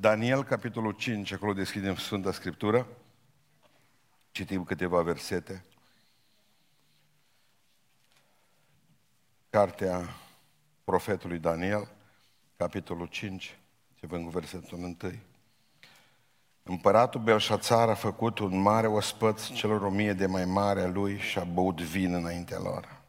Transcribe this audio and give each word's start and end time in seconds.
Daniel, 0.00 0.44
capitolul 0.44 0.92
5, 0.92 1.32
acolo 1.32 1.52
deschidem 1.52 1.96
Sfânta 1.96 2.32
Scriptură. 2.32 2.86
Citim 4.30 4.64
câteva 4.64 5.02
versete. 5.02 5.64
Cartea 9.50 10.08
profetului 10.84 11.38
Daniel, 11.38 11.88
capitolul 12.56 13.06
5, 13.06 13.58
începem 13.90 14.24
cu 14.24 14.30
versetul 14.30 14.78
1. 14.78 14.96
Împăratul 16.62 17.20
Belșațar 17.20 17.88
a 17.88 17.94
făcut 17.94 18.38
un 18.38 18.60
mare 18.60 18.86
ospăț 18.86 19.46
celor 19.46 19.82
o 19.82 19.90
mie 19.90 20.12
de 20.12 20.26
mai 20.26 20.44
mare 20.44 20.82
a 20.82 20.88
lui 20.88 21.18
și 21.18 21.38
a 21.38 21.44
băut 21.44 21.80
vin 21.80 22.14
înaintea 22.14 22.58
lor. 22.58 23.00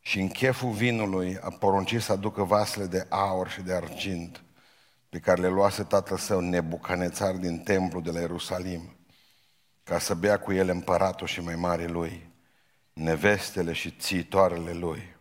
Și 0.00 0.20
în 0.20 0.28
cheful 0.28 0.70
vinului 0.70 1.38
a 1.38 1.50
poruncit 1.50 2.00
să 2.00 2.12
aducă 2.12 2.42
vasele 2.42 2.86
de 2.86 3.06
aur 3.08 3.48
și 3.48 3.62
de 3.62 3.72
argint 3.72 4.42
pe 5.08 5.18
care 5.18 5.40
le 5.40 5.48
luase 5.48 5.82
tatăl 5.82 6.16
său 6.16 6.40
Nebucanețar 6.40 7.34
din 7.34 7.58
templu 7.58 8.00
de 8.00 8.10
la 8.10 8.20
Ierusalim, 8.20 8.96
ca 9.82 9.98
să 9.98 10.14
bea 10.14 10.38
cu 10.38 10.52
ele 10.52 10.70
împăratul 10.70 11.26
și 11.26 11.40
mai 11.40 11.54
mare 11.54 11.86
lui, 11.86 12.30
nevestele 12.92 13.72
și 13.72 13.90
țitoarele 13.90 14.72
lui. 14.72 15.16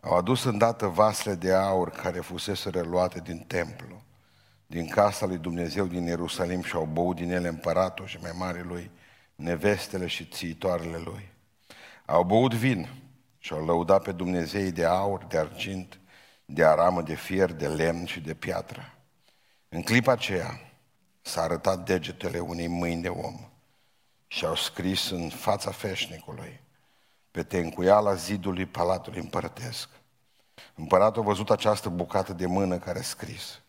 Au 0.00 0.16
adus 0.16 0.44
îndată 0.44 0.86
vasele 0.86 1.34
de 1.34 1.52
aur 1.52 1.90
care 1.90 2.20
fusese 2.20 2.70
reluate 2.70 3.20
din 3.20 3.38
templu, 3.38 4.02
din 4.66 4.88
casa 4.88 5.26
lui 5.26 5.38
Dumnezeu 5.38 5.86
din 5.86 6.04
Ierusalim 6.04 6.62
și 6.62 6.74
au 6.74 6.84
băut 6.84 7.16
din 7.16 7.32
ele 7.32 7.48
împăratul 7.48 8.06
și 8.06 8.18
mai 8.20 8.32
mare 8.38 8.62
lui, 8.62 8.90
nevestele 9.34 10.06
și 10.06 10.24
țitoarele 10.24 10.96
lui. 10.96 11.32
Au 12.06 12.24
băut 12.24 12.54
vin 12.54 12.88
și 13.38 13.52
au 13.52 13.64
lăudat 13.64 14.02
pe 14.02 14.12
Dumnezei 14.12 14.72
de 14.72 14.84
aur, 14.84 15.24
de 15.24 15.38
argint, 15.38 16.00
de 16.50 16.64
aramă, 16.64 17.02
de 17.02 17.14
fier, 17.14 17.52
de 17.52 17.68
lemn 17.68 18.06
și 18.06 18.20
de 18.20 18.34
piatră. 18.34 18.92
În 19.68 19.82
clipa 19.82 20.12
aceea 20.12 20.60
s-a 21.20 21.42
arătat 21.42 21.84
degetele 21.84 22.38
unei 22.38 22.66
mâini 22.66 23.02
de 23.02 23.08
om 23.08 23.50
și 24.26 24.44
au 24.44 24.54
scris 24.54 25.10
în 25.10 25.28
fața 25.28 25.70
feșnicului 25.70 26.60
pe 27.30 27.42
tencuiala 27.42 28.14
zidului 28.14 28.66
palatului 28.66 29.20
împărătesc. 29.20 29.88
Împăratul 30.74 31.22
a 31.22 31.24
văzut 31.24 31.50
această 31.50 31.88
bucată 31.88 32.32
de 32.32 32.46
mână 32.46 32.78
care 32.78 32.98
a 32.98 33.02
scris. 33.02 33.60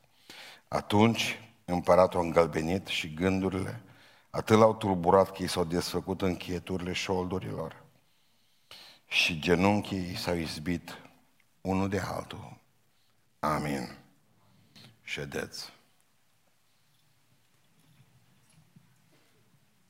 Atunci 0.68 1.40
împăratul 1.66 2.20
a 2.20 2.24
îngălbenit 2.24 2.88
și 2.88 3.14
gândurile 3.14 3.82
atât 4.30 4.58
l-au 4.58 4.74
tulburat 4.74 5.32
că 5.32 5.44
i 5.44 5.48
s-au 5.48 5.64
desfăcut 5.64 6.22
încheieturile 6.22 6.94
șoldurilor 6.94 7.84
și 9.08 9.40
genunchii 9.40 10.16
s-au 10.16 10.36
izbit 10.36 10.98
unul 11.62 11.90
de 11.90 12.00
altul. 12.00 12.59
Amin. 13.40 13.98
Ședeți. 15.04 15.74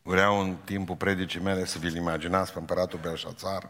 Vreau 0.02 0.40
în 0.40 0.58
timpul 0.58 0.96
predicii 0.96 1.40
mele 1.40 1.66
să 1.66 1.80
vi-l 1.80 1.96
imaginați 1.96 2.54
pe 2.54 2.60
împăratul 2.60 3.00
Belșațar 3.00 3.70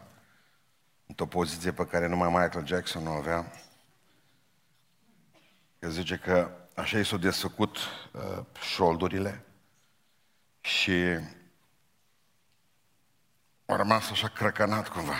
într-o 1.06 1.26
poziție 1.26 1.72
pe 1.72 1.86
care 1.86 2.06
numai 2.06 2.28
Michael 2.28 2.66
Jackson 2.66 3.06
o 3.06 3.10
avea. 3.10 3.52
că 5.78 5.88
zice 5.88 6.16
că 6.16 6.50
așa 6.74 6.98
i 6.98 7.04
s-au 7.04 7.18
desfăcut 7.18 7.76
uh, 8.12 8.44
șoldurile 8.60 9.44
și 10.60 10.92
a 13.64 13.76
rămas 13.76 14.10
așa 14.10 14.28
crăcănat 14.28 14.88
cumva. 14.88 15.14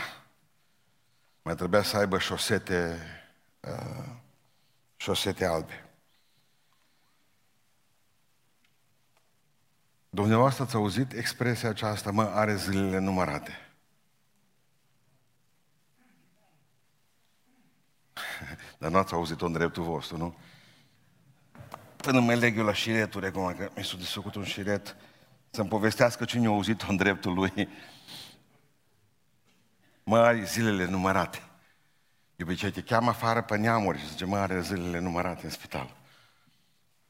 Mai 1.42 1.54
trebuia 1.54 1.82
să 1.82 1.96
aibă 1.96 2.18
șosete, 2.18 2.98
uh, 3.60 4.19
șosete 5.00 5.44
albe. 5.44 5.84
Dumneavoastră 10.10 10.62
ați 10.62 10.74
auzit 10.74 11.12
expresia 11.12 11.68
aceasta, 11.68 12.10
mă, 12.10 12.22
are 12.22 12.56
zilele 12.56 12.98
numărate. 12.98 13.72
Dar 18.78 18.90
nu 18.90 18.98
ați 18.98 19.12
auzit-o 19.12 19.46
în 19.46 19.52
dreptul 19.52 19.82
vostru, 19.82 20.16
nu? 20.16 20.36
Până 21.96 22.20
mă 22.20 22.34
leg 22.34 22.58
eu 22.58 22.64
la 22.64 22.72
șireturi 22.72 23.26
acum, 23.26 23.54
că 23.54 23.70
mi 23.76 23.84
s-a 23.84 23.96
desfăcut 23.96 24.34
un 24.34 24.44
șiret, 24.44 24.96
să-mi 25.50 25.68
povestească 25.68 26.24
cine 26.24 26.46
a 26.46 26.50
auzit-o 26.50 26.86
în 26.88 26.96
dreptul 26.96 27.34
lui. 27.34 27.68
Mă, 30.02 30.18
are 30.18 30.44
zilele 30.44 30.84
numărate. 30.84 31.49
După 32.40 32.54
ce 32.54 32.70
te 32.70 32.82
cheamă 32.82 33.08
afară 33.08 33.42
pe 33.42 33.56
neamuri 33.56 33.98
și 33.98 34.08
zice, 34.08 34.24
mă, 34.24 34.36
are 34.36 34.60
zilele 34.60 34.98
numărate 34.98 35.44
în 35.44 35.50
spital 35.50 35.98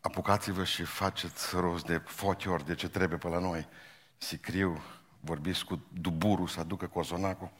apucați-vă 0.01 0.65
și 0.65 0.83
faceți 0.83 1.57
rost 1.57 1.87
de 1.87 2.03
fotiori 2.05 2.67
de 2.67 2.75
ce 2.75 2.89
trebuie 2.89 3.19
pe 3.19 3.29
la 3.29 3.39
noi. 3.39 3.69
Sicriu, 4.17 4.83
vorbiți 5.21 5.65
cu 5.65 5.87
duburul 5.93 6.49
să 6.49 6.61
aducă 6.61 6.87
cozonacul. 6.87 7.51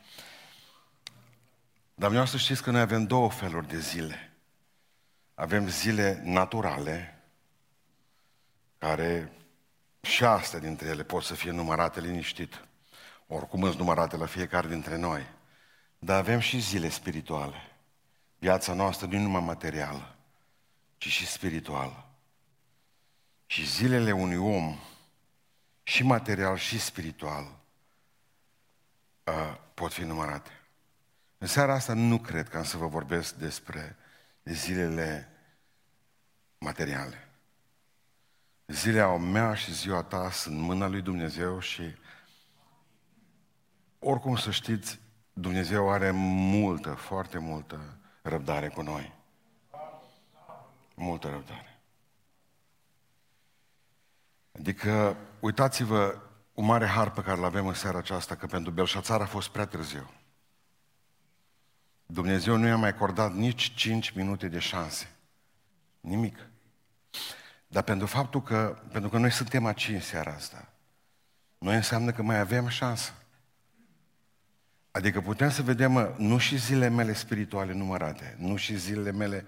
Dar 1.95 2.11
vreau 2.11 2.27
să 2.27 2.37
știți 2.37 2.63
că 2.63 2.71
noi 2.71 2.81
avem 2.81 3.05
două 3.05 3.31
feluri 3.31 3.69
de 3.69 3.79
zile. 3.79 4.33
Avem 5.35 5.69
zile 5.69 6.21
naturale, 6.25 7.23
care 8.79 9.33
și 10.01 10.25
astea 10.25 10.59
dintre 10.59 10.89
ele 10.89 11.03
pot 11.03 11.23
să 11.23 11.35
fie 11.35 11.51
numărate 11.51 12.01
liniștit. 12.01 12.65
Oricum 13.27 13.63
sunt 13.63 13.79
numărate 13.79 14.17
la 14.17 14.27
fiecare 14.27 14.69
dintre 14.69 14.97
noi. 14.97 15.27
Dar 16.03 16.19
avem 16.19 16.39
și 16.39 16.59
zile 16.59 16.89
spirituale. 16.89 17.57
Viața 18.39 18.73
noastră 18.73 19.07
nu 19.07 19.19
numai 19.19 19.41
materială, 19.41 20.17
ci 20.97 21.09
și 21.09 21.27
spirituală. 21.27 22.09
Și 23.47 23.67
zilele 23.67 24.13
unui 24.13 24.37
om, 24.37 24.79
și 25.83 26.03
material 26.03 26.57
și 26.57 26.79
spiritual, 26.81 27.59
pot 29.75 29.93
fi 29.93 30.03
numărate. 30.03 30.51
În 31.39 31.47
seara 31.47 31.75
asta 31.75 31.95
nu 31.95 32.19
cred 32.19 32.49
că 32.49 32.57
am 32.57 32.65
să 32.65 32.77
vă 32.77 32.87
vorbesc 32.87 33.35
despre 33.35 33.97
zilele 34.45 35.29
materiale. 36.59 37.29
Zilea 38.67 39.17
mea 39.17 39.55
și 39.55 39.75
ziua 39.75 40.03
ta 40.03 40.31
sunt 40.31 40.55
în 40.55 40.61
mâna 40.61 40.87
lui 40.87 41.01
Dumnezeu 41.01 41.61
și 41.61 41.83
oricum 43.99 44.37
să 44.37 44.51
știți, 44.51 45.01
Dumnezeu 45.33 45.91
are 45.91 46.11
multă, 46.11 46.91
foarte 46.91 47.39
multă 47.39 47.99
răbdare 48.23 48.69
cu 48.69 48.83
noi. 48.83 49.13
Multă 50.95 51.29
răbdare. 51.29 51.81
Adică, 54.53 55.17
uitați-vă, 55.41 56.19
un 56.55 56.65
mare 56.65 56.87
har 56.87 57.11
pe 57.11 57.23
care 57.23 57.39
îl 57.39 57.45
avem 57.45 57.67
în 57.67 57.75
seara 57.75 57.99
aceasta, 57.99 58.35
că 58.37 58.47
pentru 58.47 58.73
Belșațar 58.73 59.21
a 59.21 59.27
fost 59.27 59.49
prea 59.49 59.67
târziu. 59.67 60.11
Dumnezeu 62.07 62.57
nu 62.57 62.67
i-a 62.67 62.77
mai 62.77 62.89
acordat 62.89 63.35
nici 63.35 63.75
5 63.75 64.11
minute 64.11 64.49
de 64.49 64.59
șanse. 64.59 65.11
Nimic. 66.01 66.39
Dar 67.67 67.83
pentru 67.83 68.07
faptul 68.07 68.43
că, 68.43 68.83
pentru 68.93 69.11
că 69.11 69.19
noi 69.19 69.31
suntem 69.31 69.65
aici 69.65 69.89
în 69.89 70.01
seara 70.01 70.33
asta, 70.33 70.69
noi 71.59 71.75
înseamnă 71.75 72.13
că 72.13 72.23
mai 72.23 72.39
avem 72.39 72.69
șansă. 72.69 73.13
Adică 74.91 75.21
putem 75.21 75.51
să 75.51 75.63
vedem, 75.63 75.93
mă, 75.93 76.15
nu 76.19 76.39
și 76.39 76.59
zilele 76.59 76.89
mele 76.89 77.13
spirituale 77.13 77.73
numărate, 77.73 78.37
nu 78.39 78.57
și 78.57 78.77
zilele 78.77 79.13
mele, 79.13 79.47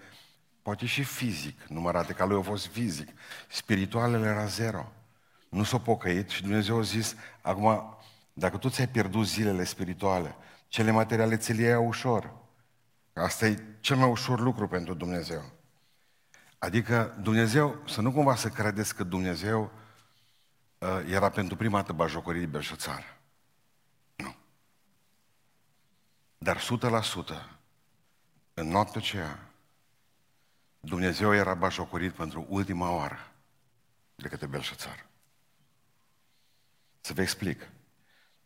poate 0.63 0.87
și 0.87 1.03
fizic 1.03 1.63
numărate, 1.69 2.13
ca 2.13 2.25
lui 2.25 2.39
a 2.39 2.43
fost 2.43 2.67
fizic. 2.67 3.09
Spiritualele 3.49 4.27
era 4.27 4.47
zero 4.47 4.93
nu 5.53 5.63
s-a 5.63 5.79
pocăit 5.79 6.29
și 6.29 6.43
Dumnezeu 6.43 6.79
a 6.79 6.83
zis, 6.83 7.17
acum, 7.41 7.97
dacă 8.33 8.57
tu 8.57 8.69
ți-ai 8.69 8.89
pierdut 8.89 9.27
zilele 9.27 9.65
spirituale, 9.65 10.37
cele 10.69 10.91
materiale 10.91 11.37
ți 11.37 11.53
le 11.53 11.63
iei 11.63 11.75
ușor. 11.75 12.35
Asta 13.13 13.47
e 13.47 13.63
cel 13.81 13.97
mai 13.97 14.09
ușor 14.09 14.41
lucru 14.41 14.69
pentru 14.69 14.95
Dumnezeu. 14.95 15.43
Adică 16.59 17.17
Dumnezeu, 17.21 17.83
să 17.87 18.01
nu 18.01 18.13
cumva 18.13 18.35
să 18.35 18.49
credeți 18.49 18.95
că 18.95 19.05
Dumnezeu 19.05 19.73
uh, 20.79 21.03
era 21.07 21.29
pentru 21.29 21.57
prima 21.57 21.77
dată 21.77 21.93
bajocorii 21.93 22.41
de 22.41 22.47
Belșățar. 22.47 23.19
Nu. 24.17 24.35
Dar 26.43 26.59
100% 26.59 26.63
în 28.55 28.69
noaptea 28.69 29.01
aceea, 29.01 29.51
Dumnezeu 30.81 31.35
era 31.35 31.55
bajocorit 31.55 32.13
pentru 32.13 32.47
ultima 32.49 32.91
oară 32.91 33.33
de 34.15 34.29
către 34.29 34.47
Belșățar. 34.47 35.07
Să 37.01 37.13
vă 37.13 37.21
explic. 37.21 37.71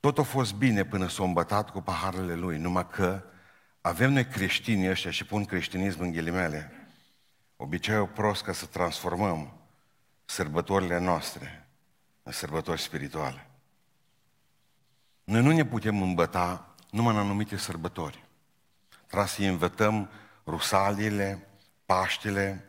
Tot 0.00 0.18
a 0.18 0.22
fost 0.22 0.54
bine 0.54 0.84
până 0.84 1.08
s-a 1.08 1.22
îmbătat 1.22 1.70
cu 1.70 1.80
paharele 1.80 2.34
lui, 2.34 2.58
numai 2.58 2.88
că 2.88 3.22
avem 3.80 4.12
noi 4.12 4.26
creștini 4.26 4.90
ăștia 4.90 5.10
și 5.10 5.24
pun 5.24 5.44
creștinism 5.44 6.00
în 6.00 6.12
ghilimele, 6.12 6.88
obiceiul 7.56 8.08
prost 8.08 8.42
ca 8.42 8.52
să 8.52 8.66
transformăm 8.66 9.60
sărbătorile 10.24 10.98
noastre 10.98 11.68
în 12.22 12.32
sărbători 12.32 12.80
spirituale. 12.80 13.50
Noi 15.24 15.42
nu 15.42 15.52
ne 15.52 15.64
putem 15.64 16.02
îmbăta 16.02 16.75
numai 16.90 17.14
în 17.14 17.20
anumite 17.20 17.56
sărbători. 17.56 18.24
Trebuie 19.06 19.28
să 19.28 19.42
învățăm 19.42 20.10
rusaliile, 20.44 21.46
Paștile, 21.86 22.66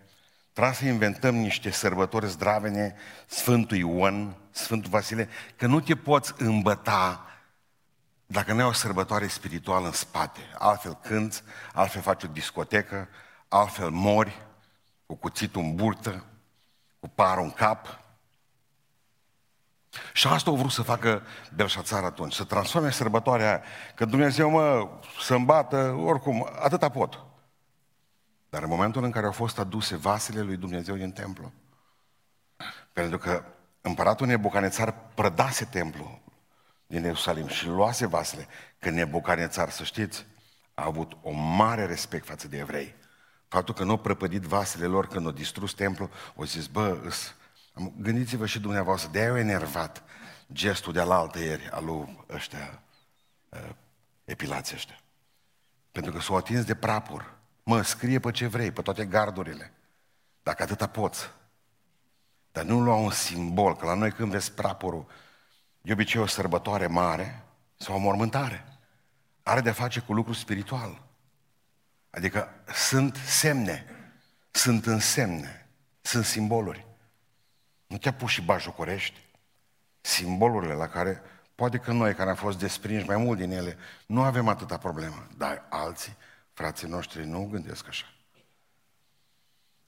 Trebuie 0.58 0.78
să 0.78 0.86
inventăm 0.86 1.36
niște 1.36 1.70
sărbători 1.70 2.30
zdravene, 2.30 2.96
Sfântul 3.26 3.78
Ioan, 3.78 4.36
Sfântul 4.52 4.90
Vasile, 4.90 5.30
că 5.56 5.68
nu 5.68 5.80
te 5.80 5.96
poți 5.96 6.34
îmbăta 6.38 7.26
dacă 8.26 8.54
nu 8.54 8.60
ai 8.60 8.66
o 8.66 8.72
sărbătoare 8.72 9.28
spirituală 9.28 9.86
în 9.86 9.92
spate. 9.92 10.40
Altfel 10.58 10.94
cânți, 10.94 11.44
altfel 11.74 12.02
faci 12.02 12.24
o 12.24 12.28
discotecă, 12.28 13.08
altfel 13.48 13.90
mori, 13.90 14.42
cu 15.06 15.16
cuțitul 15.16 15.62
în 15.62 15.76
burtă, 15.76 16.26
cu 17.00 17.08
parul 17.08 17.44
în 17.44 17.52
cap. 17.52 18.00
Și 20.14 20.28
asta 20.28 20.50
au 20.50 20.56
vrut 20.56 20.72
să 20.72 20.82
facă 20.82 21.22
Belșațar 21.56 22.04
atunci, 22.04 22.34
să 22.34 22.44
transforme 22.44 22.92
sărbătoarea 22.92 23.48
aia. 23.48 23.64
Că 23.96 24.06
Dumnezeu, 24.06 24.50
mă, 24.50 24.90
să 25.20 25.34
îmbată, 25.34 25.96
oricum, 26.06 26.50
atâta 26.60 26.90
pot. 26.90 27.26
Dar 28.50 28.64
în 28.64 28.70
momentul 28.70 29.04
în 29.04 29.12
care 29.12 29.26
au 29.26 29.32
fost 29.32 29.60
aduse 29.60 29.96
vasele 29.96 30.42
lui 30.42 30.56
Dumnezeu 30.56 30.96
din 30.96 31.12
templu, 31.12 31.52
pentru 32.94 33.18
că 33.18 33.44
împăratul 33.82 34.28
Nebucanețar 34.28 34.96
prădase 35.14 35.66
templu 35.66 36.22
din 36.88 37.04
Ierusalim 37.04 37.48
și 37.48 37.68
luase 37.68 38.08
vasele, 38.08 38.48
că 38.80 38.90
Nebucanețar, 38.90 39.70
să 39.70 39.84
știți, 39.84 40.26
a 40.74 40.86
avut 40.86 41.18
o 41.22 41.32
mare 41.32 41.86
respect 41.86 42.26
față 42.26 42.48
de 42.48 42.58
evrei. 42.58 42.96
Faptul 43.48 43.74
că 43.74 43.84
nu 43.84 43.92
au 43.92 43.98
prăpădit 43.98 44.42
vasele 44.42 44.86
lor 44.86 45.08
când 45.08 45.26
au 45.26 45.32
distrus 45.32 45.74
templu, 45.74 46.10
au 46.38 46.44
zis, 46.44 46.68
bă, 46.68 47.00
îs, 47.04 47.36
gândiți-vă 47.98 48.46
și 48.46 48.60
dumneavoastră, 48.60 49.12
de-aia 49.12 49.30
au 49.30 49.38
enervat 49.38 50.04
gestul 50.54 50.94
de 50.94 51.00
alaltă 51.00 51.40
ieri 51.40 51.70
al 51.70 51.86
lui 51.86 52.26
ăștia, 52.30 52.82
uh, 53.50 53.70
epilații 54.26 54.76
ăștia. 54.76 55.00
Pentru 55.92 56.12
că 56.12 56.20
s-au 56.20 56.36
atins 56.36 56.66
de 56.66 56.76
prapur. 56.76 57.36
Mă, 57.64 57.82
scrie 57.82 58.20
pe 58.20 58.32
ce 58.32 58.48
vrei, 58.48 58.72
pe 58.72 58.82
toate 58.82 59.06
gardurile. 59.06 59.74
Dacă 60.44 60.64
atâta 60.64 60.88
poți. 60.88 61.32
Dar 62.52 62.64
nu 62.64 62.80
lua 62.80 62.96
un 62.96 63.12
simbol, 63.12 63.76
că 63.76 63.86
la 63.86 63.94
noi 63.94 64.12
când 64.12 64.32
vezi 64.32 64.52
prapurul, 64.52 65.06
de 65.82 65.92
obicei 65.92 66.22
o 66.22 66.26
sărbătoare 66.26 66.88
mare 66.88 67.44
sau 67.76 67.96
o 67.96 68.00
mormântare. 68.00 68.66
Are 69.44 69.62
de 69.62 69.72
face 69.72 70.00
cu 70.00 70.14
lucru 70.14 70.34
spiritual. 70.34 71.02
Adică 72.10 72.50
sunt 72.74 73.16
semne, 73.16 73.86
sunt 74.52 74.86
însemne, 74.86 75.70
sunt 76.02 76.26
simboluri. 76.26 76.87
Nu 77.88 77.98
te 77.98 78.10
apuci 78.10 78.30
și 78.30 78.42
bajocorești. 78.42 79.26
Simbolurile 80.02 80.74
la 80.74 80.88
care, 80.88 81.22
poate 81.56 81.78
că 81.78 81.92
noi 81.92 82.14
care 82.14 82.30
am 82.30 82.36
fost 82.36 82.60
desprinși 82.60 83.06
mai 83.06 83.18
mult 83.18 83.38
din 83.38 83.52
ele, 83.52 83.78
nu 84.06 84.22
avem 84.22 84.48
atâta 84.48 84.78
problemă, 84.78 85.28
dar 85.38 85.66
alții 85.70 86.18
Frații 86.58 86.88
noștri 86.88 87.26
nu 87.26 87.48
gândesc 87.52 87.88
așa. 87.88 88.06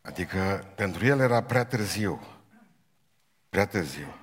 Adică 0.01 0.71
pentru 0.75 1.05
el 1.05 1.19
era 1.19 1.43
prea 1.43 1.65
târziu. 1.65 2.27
Prea 3.49 3.67
târziu. 3.67 4.15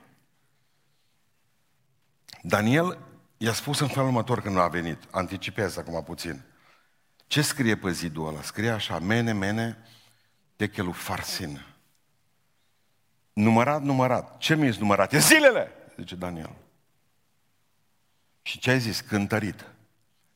Daniel 2.43 2.99
i-a 3.37 3.53
spus 3.53 3.79
în 3.79 3.89
felul 3.89 4.07
următor 4.07 4.43
când 4.43 4.59
a 4.59 4.69
venit. 4.69 5.03
Anticipez 5.11 5.77
acum 5.77 6.03
puțin. 6.03 6.45
Ce 7.27 7.43
scrie 7.43 7.77
pe 7.77 7.91
zidul 7.91 8.29
ăla? 8.29 8.43
Scrie 8.43 8.71
așa, 8.71 8.99
mene, 8.99 9.33
mene, 9.33 9.79
techelu 10.57 10.93
farsin. 10.93 11.65
Numărat, 13.37 13.83
numărat. 13.83 14.39
Ce 14.39 14.55
mi-e 14.55 14.77
numărat? 14.79 15.13
E 15.13 15.19
zilele, 15.19 15.73
zice 15.97 16.15
Daniel. 16.15 16.55
Și 18.43 18.59
ce 18.59 18.71
ai 18.71 18.81
zis? 18.81 19.01
Cântărit. 19.01 19.65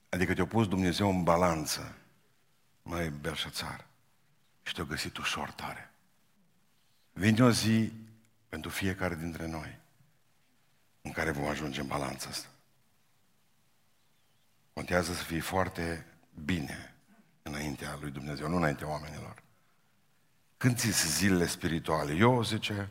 Adică 0.09 0.35
te-a 0.35 0.47
pus 0.47 0.69
Dumnezeu 0.69 1.09
în 1.09 1.23
balanță 1.23 1.97
măi, 2.83 3.11
Belșățar, 3.11 3.87
și 4.63 4.75
te-au 4.75 4.87
găsit 4.87 5.17
ușor 5.17 5.51
tare. 5.51 5.91
Vine 7.13 7.45
o 7.45 7.51
zi 7.51 7.93
pentru 8.49 8.71
fiecare 8.71 9.15
dintre 9.15 9.47
noi 9.47 9.79
în 11.03 11.13
care 11.13 11.31
vom 11.31 11.47
ajunge 11.47 11.81
în 11.81 11.87
balanța 11.87 12.29
asta. 12.29 12.49
Contează 14.73 15.13
să 15.13 15.23
fii 15.23 15.41
foarte 15.41 16.07
bine 16.45 16.95
înaintea 17.43 17.99
lui 18.01 18.11
Dumnezeu, 18.11 18.49
nu 18.49 18.57
înaintea 18.57 18.89
oamenilor. 18.89 19.43
Când 20.61 20.77
ți 20.77 21.17
zilele 21.17 21.47
spirituale? 21.47 22.15
Eu, 22.15 22.43
zice, 22.43 22.91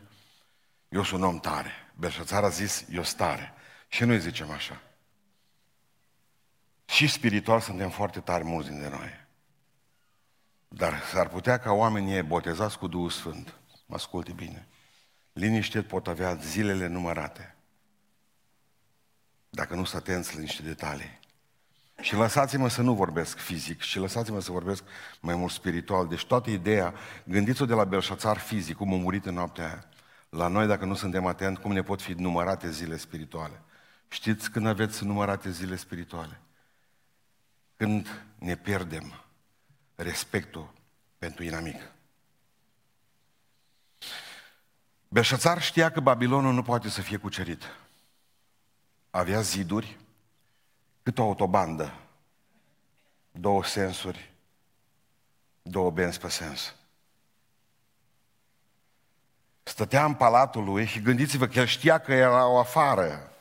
eu 0.88 1.02
sunt 1.02 1.20
un 1.20 1.26
om 1.26 1.38
tare. 1.38 1.70
Belșățar 1.96 2.44
a 2.44 2.48
zis, 2.48 2.84
eu 2.92 3.02
stare. 3.02 3.52
Și 3.88 4.04
noi 4.04 4.20
zicem 4.20 4.50
așa. 4.50 4.82
Și 6.84 7.08
spiritual 7.08 7.60
suntem 7.60 7.90
foarte 7.90 8.20
tari 8.20 8.44
mulți 8.44 8.68
dintre 8.68 8.88
noi. 8.88 9.26
Dar 10.68 11.00
s-ar 11.12 11.28
putea 11.28 11.58
ca 11.58 11.72
oamenii 11.72 12.22
botezați 12.22 12.78
cu 12.78 12.86
Duhul 12.86 13.10
Sfânt, 13.10 13.54
mă 13.86 13.94
asculte 13.94 14.32
bine, 14.32 14.68
liniște 15.32 15.82
pot 15.82 16.06
avea 16.06 16.34
zilele 16.34 16.86
numărate. 16.86 17.56
Dacă 19.50 19.74
nu 19.74 19.84
sunt 19.84 20.02
atenți 20.02 20.34
la 20.34 20.40
niște 20.40 20.62
detalii. 20.62 21.18
Și 22.00 22.14
lăsați-mă 22.14 22.68
să 22.68 22.82
nu 22.82 22.94
vorbesc 22.94 23.38
fizic, 23.38 23.80
și 23.80 23.98
lăsați-mă 23.98 24.40
să 24.40 24.50
vorbesc 24.50 24.82
mai 25.20 25.34
mult 25.34 25.52
spiritual. 25.52 26.08
Deci 26.08 26.24
toată 26.24 26.50
ideea, 26.50 26.94
gândiți-o 27.24 27.64
de 27.64 27.74
la 27.74 27.84
Belșațar 27.84 28.38
fizic, 28.38 28.76
cum 28.76 28.92
a 28.92 28.96
murit 28.96 29.26
în 29.26 29.34
noaptea 29.34 29.64
aia. 29.64 29.84
La 30.28 30.48
noi, 30.48 30.66
dacă 30.66 30.84
nu 30.84 30.94
suntem 30.94 31.26
atenți, 31.26 31.60
cum 31.60 31.72
ne 31.72 31.82
pot 31.82 32.02
fi 32.02 32.12
numărate 32.12 32.70
zile 32.70 32.96
spirituale. 32.96 33.62
Știți 34.08 34.50
când 34.50 34.66
aveți 34.66 35.04
numărate 35.04 35.50
zile 35.50 35.76
spirituale? 35.76 36.40
Când 37.76 38.24
ne 38.38 38.56
pierdem 38.56 39.24
respectul 39.94 40.72
pentru 41.18 41.44
inamic. 41.44 41.90
Beșățar 45.08 45.62
știa 45.62 45.90
că 45.90 46.00
Babilonul 46.00 46.54
nu 46.54 46.62
poate 46.62 46.88
să 46.88 47.00
fie 47.00 47.16
cucerit. 47.16 47.62
Avea 49.10 49.40
ziduri 49.40 49.98
cât 51.10 51.18
o 51.18 51.22
autobandă, 51.22 51.92
două 53.30 53.64
sensuri, 53.64 54.30
două 55.62 55.90
benzi 55.90 56.20
pe 56.20 56.28
sens. 56.28 56.74
Stătea 59.62 60.04
în 60.04 60.14
palatul 60.14 60.64
lui 60.64 60.86
și 60.86 61.02
gândiți-vă 61.02 61.46
că 61.46 61.58
el 61.58 61.66
știa 61.66 61.98
că 61.98 62.12
era 62.12 62.46
o 62.46 62.58
afară 62.58 63.32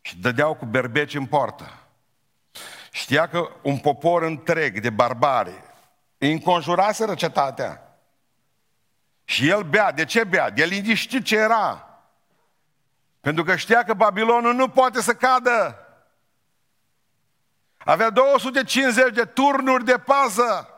și 0.00 0.16
dădeau 0.16 0.54
cu 0.54 0.64
berbeci 0.64 1.14
în 1.14 1.26
poartă. 1.26 1.72
Știa 2.90 3.28
că 3.28 3.50
un 3.62 3.78
popor 3.78 4.22
întreg 4.22 4.80
de 4.80 4.90
barbari 4.90 5.62
îi 6.18 6.32
înconjuraseră 6.32 7.14
cetatea. 7.14 7.98
Și 9.24 9.48
el 9.48 9.62
bea. 9.62 9.92
De 9.92 10.04
ce 10.04 10.24
bea? 10.24 10.50
De 10.50 10.64
liniștit 10.64 11.24
ce 11.24 11.36
era. 11.36 11.98
Pentru 13.20 13.44
că 13.44 13.56
știa 13.56 13.84
că 13.84 13.94
Babilonul 13.94 14.54
nu 14.54 14.68
poate 14.68 15.02
să 15.02 15.14
cadă. 15.14 15.82
Avea 17.88 18.10
250 18.10 19.14
de 19.14 19.24
turnuri 19.24 19.84
de 19.84 19.98
pază. 19.98 20.68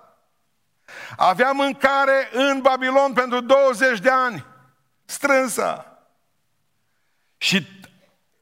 Avea 1.17 1.52
mâncare 1.52 2.29
în 2.33 2.61
Babilon 2.61 3.12
pentru 3.12 3.40
20 3.40 3.99
de 3.99 4.11
ani. 4.11 4.47
Strânsă. 5.05 5.87
Și 7.37 7.67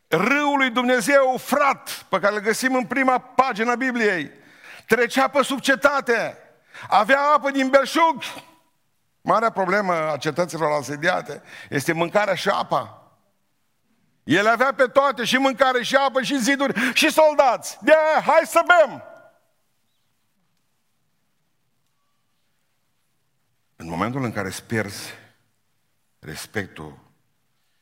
râul 0.08 0.56
lui 0.56 0.70
Dumnezeu, 0.70 1.36
frat, 1.36 2.06
pe 2.08 2.18
care 2.18 2.34
îl 2.34 2.40
găsim 2.40 2.74
în 2.74 2.84
prima 2.84 3.18
pagină 3.18 3.70
a 3.70 3.74
Bibliei, 3.74 4.30
trecea 4.86 5.28
pe 5.28 5.42
sub 5.42 5.60
cetate, 5.60 6.38
avea 6.88 7.20
apă 7.20 7.50
din 7.50 7.68
belșug. 7.68 8.22
Marea 9.20 9.50
problemă 9.50 10.12
a 10.12 10.16
cetăților 10.16 10.78
asediate 10.78 11.42
este 11.68 11.92
mâncarea 11.92 12.34
și 12.34 12.48
apa. 12.48 12.97
El 14.28 14.46
avea 14.46 14.74
pe 14.74 14.86
toate, 14.86 15.24
și 15.24 15.36
mâncare, 15.36 15.82
și 15.82 15.96
apă, 15.96 16.22
și 16.22 16.38
ziduri, 16.38 16.92
și 16.94 17.10
soldați. 17.10 17.78
de 17.82 17.92
hai 18.22 18.42
să 18.46 18.60
bem! 18.66 19.02
În 23.76 23.88
momentul 23.88 24.24
în 24.24 24.32
care 24.32 24.46
îți 24.48 24.64
pierzi 24.64 25.12
respectul 26.18 26.98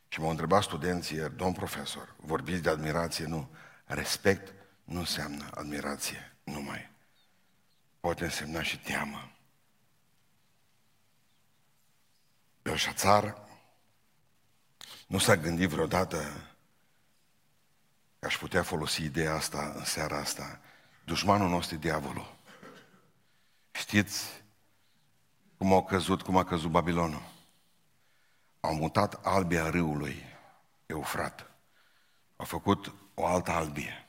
și 0.08 0.20
m-au 0.20 0.30
întrebat 0.30 0.62
studenții 0.62 1.16
ieri, 1.16 1.36
domn 1.36 1.52
profesor, 1.52 2.14
vorbiți 2.16 2.62
de 2.62 2.70
admirație? 2.70 3.24
Nu. 3.24 3.50
Respect 3.84 4.52
nu 4.84 4.98
înseamnă 4.98 5.50
admirație 5.54 6.36
numai. 6.44 6.90
Poate 8.00 8.24
însemna 8.24 8.62
și 8.62 8.78
teamă. 8.78 9.30
Belșațar 12.62 13.45
nu 15.06 15.18
s-a 15.18 15.36
gândit 15.36 15.68
vreodată 15.68 16.16
că 18.18 18.26
aș 18.26 18.38
putea 18.38 18.62
folosi 18.62 19.04
ideea 19.04 19.34
asta 19.34 19.72
în 19.76 19.84
seara 19.84 20.18
asta. 20.18 20.60
Dușmanul 21.04 21.48
nostru 21.48 21.74
e 21.74 21.78
diavolul. 21.78 22.36
Știți 23.70 24.44
cum 25.56 25.72
a 25.72 25.84
căzut, 25.84 26.22
cum 26.22 26.36
a 26.36 26.44
căzut 26.44 26.70
Babilonul? 26.70 27.34
au 28.66 28.74
mutat 28.74 29.20
albia 29.22 29.70
râului 29.70 30.24
Eufrat. 30.86 31.50
Au 32.36 32.44
făcut 32.44 32.94
o 33.14 33.26
altă 33.26 33.50
albie. 33.50 34.06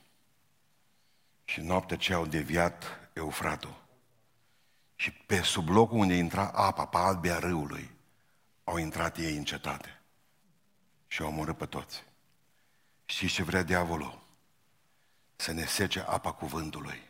Și 1.43 1.61
noaptea 1.61 1.97
ce 1.97 2.13
au 2.13 2.25
deviat 2.25 3.09
Eufratul. 3.13 3.85
Și 4.95 5.11
pe 5.11 5.41
sub 5.41 5.69
locul 5.69 5.97
unde 5.97 6.13
intra 6.13 6.51
apa, 6.53 6.85
pe 6.85 6.97
albia 6.97 7.39
râului, 7.39 7.91
au 8.63 8.77
intrat 8.77 9.17
ei 9.17 9.35
în 9.35 9.43
cetate. 9.43 9.96
Și 11.07 11.21
au 11.21 11.27
omorât 11.27 11.57
pe 11.57 11.65
toți. 11.65 12.03
Știți 13.05 13.33
ce 13.33 13.43
vrea 13.43 13.63
diavolul? 13.63 14.25
Să 15.35 15.51
ne 15.51 15.65
sece 15.65 15.99
apa 15.99 16.31
cuvântului. 16.31 17.09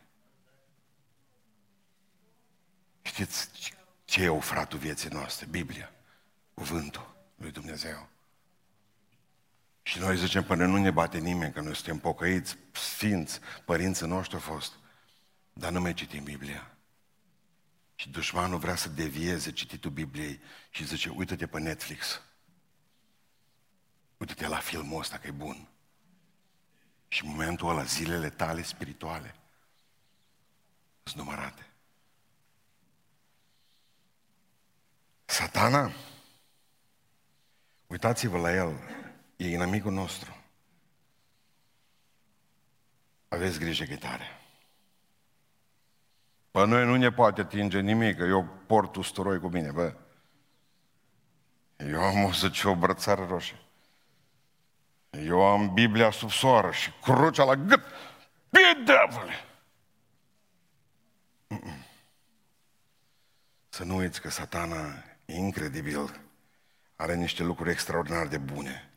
Știți 3.02 3.50
ce 4.04 4.22
e 4.22 4.28
ofratul 4.28 4.78
vieții 4.78 5.10
noastre? 5.10 5.46
Biblia. 5.46 5.92
Cuvântul 6.54 7.16
lui 7.34 7.50
Dumnezeu. 7.50 8.08
Și 9.82 9.98
noi 9.98 10.16
zicem, 10.16 10.44
până 10.44 10.66
nu 10.66 10.76
ne 10.76 10.90
bate 10.90 11.18
nimeni, 11.18 11.52
că 11.52 11.60
noi 11.60 11.74
suntem 11.74 11.98
pocăiți, 11.98 12.56
sfinți, 12.72 13.40
părinții 13.64 14.06
noștri 14.06 14.34
au 14.34 14.40
fost. 14.40 14.72
Dar 15.52 15.72
nu 15.72 15.80
mai 15.80 15.94
citim 15.94 16.24
Biblia. 16.24 16.76
Și 17.94 18.08
dușmanul 18.08 18.58
vrea 18.58 18.76
să 18.76 18.88
devieze 18.88 19.52
cititul 19.52 19.90
Bibliei 19.90 20.40
și 20.70 20.86
zice, 20.86 21.08
uită-te 21.08 21.46
pe 21.46 21.58
Netflix. 21.58 22.20
Uită-te 24.18 24.46
la 24.46 24.58
filmul 24.58 25.00
ăsta 25.00 25.18
că 25.18 25.26
e 25.26 25.30
bun. 25.30 25.68
Și 27.08 27.24
în 27.24 27.30
momentul 27.30 27.68
ăla, 27.68 27.82
zilele 27.82 28.30
tale 28.30 28.62
spirituale 28.62 29.34
sunt 31.02 31.16
numărate. 31.16 31.66
Satana, 35.24 35.92
uitați-vă 37.86 38.38
la 38.38 38.54
el, 38.54 38.78
e 39.36 39.48
inamicul 39.48 39.92
nostru. 39.92 40.36
Aveți 43.28 43.58
grijă 43.58 43.84
că 43.84 43.96
tare. 43.96 44.26
Pe 46.50 46.64
noi 46.64 46.84
nu 46.84 46.96
ne 46.96 47.10
poate 47.10 47.40
atinge 47.40 47.80
nimic, 47.80 48.16
că 48.16 48.24
eu 48.24 48.44
port 48.66 48.96
usturoi 48.96 49.40
cu 49.40 49.48
mine, 49.48 49.70
bă. 49.70 49.94
Eu 51.76 52.00
am 52.00 52.24
o 52.24 52.32
să 52.32 52.50
o 52.64 52.74
brățară 52.74 53.26
roșie. 53.26 53.67
Eu 55.10 55.42
am 55.42 55.74
Biblia 55.74 56.10
sub 56.10 56.30
soară 56.30 56.70
și 56.70 56.90
crucea 57.02 57.44
la 57.44 57.56
gât. 57.56 57.84
Bine, 58.50 58.84
Să 63.68 63.84
nu 63.84 63.96
uiți 63.96 64.20
că 64.20 64.30
satana 64.30 65.04
e 65.24 65.34
incredibil. 65.34 66.20
Are 66.96 67.14
niște 67.14 67.42
lucruri 67.42 67.70
extraordinar 67.70 68.26
de 68.26 68.38
bune. 68.38 68.90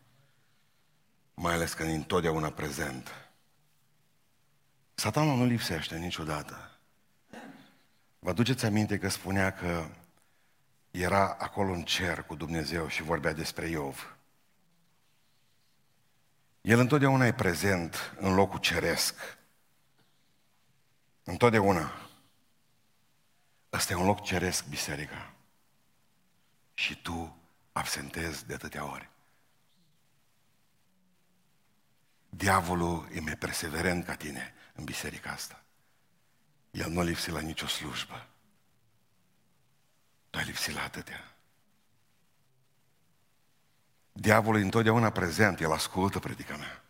Mai 1.33 1.53
ales 1.53 1.73
că 1.73 1.83
e 1.83 1.95
întotdeauna 1.95 2.49
prezent. 2.49 3.29
Satana 4.93 5.33
nu 5.33 5.45
lipsește 5.45 5.97
niciodată. 5.97 6.79
Vă 8.19 8.29
aduceți 8.29 8.65
aminte 8.65 8.97
că 8.97 9.09
spunea 9.09 9.53
că 9.53 9.85
era 10.91 11.35
acolo 11.39 11.73
în 11.73 11.83
cer 11.83 12.23
cu 12.23 12.35
Dumnezeu 12.35 12.87
și 12.87 13.03
vorbea 13.03 13.33
despre 13.33 13.67
Iov. 13.67 14.15
El 16.61 16.79
întotdeauna 16.79 17.25
e 17.25 17.33
prezent 17.33 18.15
în 18.19 18.33
locul 18.33 18.59
ceresc. 18.59 19.37
Întotdeauna. 21.23 21.91
Ăsta 23.73 23.93
e 23.93 23.95
un 23.95 24.05
loc 24.05 24.23
ceresc, 24.23 24.65
biserica. 24.65 25.33
Și 26.73 27.01
tu 27.01 27.37
absentezi 27.71 28.45
de 28.45 28.53
atâtea 28.53 28.91
ori. 28.91 29.09
Diavolul 32.29 33.07
e 33.13 33.19
mai 33.19 33.37
perseverent 33.37 34.05
ca 34.05 34.15
tine 34.15 34.53
în 34.73 34.83
biserica 34.83 35.31
asta. 35.31 35.63
El 36.71 36.89
nu 36.89 37.01
lipsi 37.01 37.29
la 37.29 37.39
nicio 37.39 37.67
slujbă. 37.67 38.27
Tu 40.29 40.37
ai 40.37 40.43
lipsit 40.43 40.73
la 40.73 40.83
atâtea. 40.83 41.30
Diavolul 44.11 44.59
e 44.59 44.63
întotdeauna 44.63 45.09
prezent, 45.09 45.59
el 45.59 45.71
ascultă 45.71 46.19
predica 46.19 46.57
mea. 46.57 46.83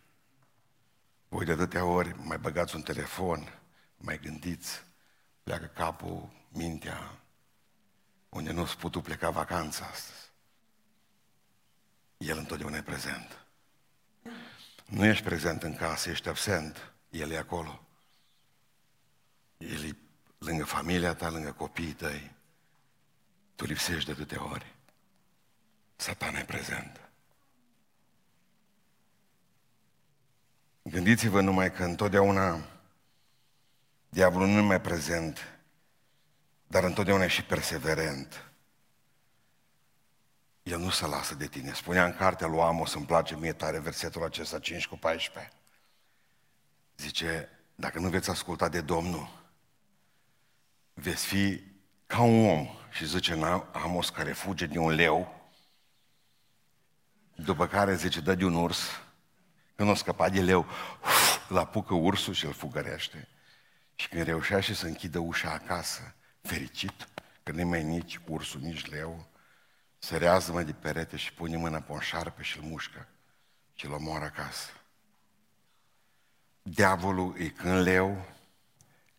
Voi 1.28 1.44
de 1.44 1.52
atâtea 1.52 1.84
ori 1.84 2.14
mai 2.18 2.38
băgați 2.38 2.76
un 2.76 2.82
telefon, 2.82 3.60
mai 3.96 4.18
gândiți, 4.18 4.84
pleacă 5.42 5.64
capul, 5.64 6.32
mintea, 6.48 7.22
unde 8.28 8.52
nu-ți 8.52 8.76
putut 8.76 9.02
pleca 9.02 9.30
vacanța 9.30 9.84
astăzi. 9.84 10.30
El 12.16 12.38
întotdeauna 12.38 12.76
e 12.76 12.82
prezent. 12.82 13.46
Nu 14.86 15.04
ești 15.04 15.24
prezent 15.24 15.62
în 15.62 15.76
casă, 15.76 16.10
ești 16.10 16.28
absent. 16.28 16.92
El 17.10 17.30
e 17.30 17.38
acolo. 17.38 17.86
El 19.56 19.84
e 19.84 19.96
lângă 20.38 20.64
familia 20.64 21.14
ta, 21.14 21.30
lângă 21.30 21.52
copiii 21.52 21.92
tăi. 21.92 22.34
Tu 23.54 23.64
lipsești 23.64 24.06
de 24.06 24.12
atâtea 24.12 24.50
ori. 24.50 24.74
Satana 25.96 26.38
e 26.38 26.44
prezent. 26.44 27.11
Gândiți-vă 30.82 31.40
numai 31.40 31.72
că 31.72 31.84
întotdeauna 31.84 32.60
diavolul 34.08 34.48
nu 34.48 34.58
e 34.58 34.60
mai 34.60 34.80
prezent, 34.80 35.58
dar 36.66 36.84
întotdeauna 36.84 37.24
e 37.24 37.28
și 37.28 37.44
perseverent. 37.44 38.52
El 40.62 40.78
nu 40.78 40.90
se 40.90 41.06
lasă 41.06 41.34
de 41.34 41.46
tine. 41.46 41.72
Spunea 41.72 42.04
în 42.04 42.16
cartea 42.16 42.46
lui 42.46 42.60
Amos, 42.60 42.94
îmi 42.94 43.06
place 43.06 43.36
mie 43.36 43.52
tare 43.52 43.78
versetul 43.78 44.24
acesta, 44.24 44.58
5 44.58 44.86
cu 44.86 44.96
14. 44.96 45.52
Zice, 46.96 47.48
dacă 47.74 47.98
nu 47.98 48.08
veți 48.08 48.30
asculta 48.30 48.68
de 48.68 48.80
Domnul, 48.80 49.42
veți 50.94 51.26
fi 51.26 51.62
ca 52.06 52.22
un 52.22 52.48
om. 52.48 52.68
Și 52.90 53.06
zice 53.06 53.32
în 53.32 53.42
Amos 53.72 54.10
care 54.10 54.32
fuge 54.32 54.66
de 54.66 54.78
un 54.78 54.90
leu, 54.90 55.50
după 57.34 57.66
care 57.66 57.94
zice, 57.94 58.20
dă 58.20 58.34
de 58.34 58.44
un 58.44 58.54
urs, 58.54 58.80
când 59.82 59.94
o 59.94 59.98
scăpa 59.98 60.28
de 60.28 60.40
leu, 60.40 60.66
la 61.48 61.60
apucă 61.60 61.94
ursul 61.94 62.34
și 62.34 62.46
îl 62.46 62.52
fugărește. 62.52 63.28
Și 63.94 64.08
când 64.08 64.24
reușea 64.24 64.60
și 64.60 64.74
să 64.74 64.86
închidă 64.86 65.18
ușa 65.18 65.50
acasă, 65.50 66.14
fericit, 66.40 67.08
că 67.42 67.52
nu 67.52 67.66
mai 67.66 67.82
nici 67.82 68.20
ursul, 68.28 68.60
nici 68.60 68.86
leu, 68.86 69.28
se 69.98 70.16
rează 70.16 70.62
de 70.62 70.72
perete 70.72 71.16
și 71.16 71.32
pune 71.32 71.56
mâna 71.56 71.80
pe 71.80 71.92
un 71.92 71.98
șarpe 71.98 72.42
și 72.42 72.58
îl 72.58 72.64
mușcă 72.64 73.08
și 73.74 73.86
îl 73.86 73.92
omoară 73.92 74.24
acasă. 74.24 74.70
Diavolul 76.62 77.34
e 77.38 77.48
când 77.48 77.82
leu, 77.82 78.26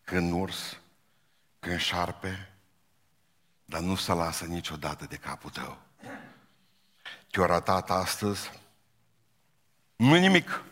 când 0.04 0.34
urs, 0.42 0.80
când 1.60 1.80
șarpe, 1.80 2.54
dar 3.66 3.82
nu 3.82 3.96
se 3.96 4.14
lasă 4.14 4.46
niciodată 4.46 5.06
de 5.06 5.16
capul 5.16 5.50
tău. 5.50 5.82
Te-a 7.32 7.46
ratat 7.46 7.90
astăzi, 7.90 8.52
nu 9.96 10.16
nimic. 10.16 10.64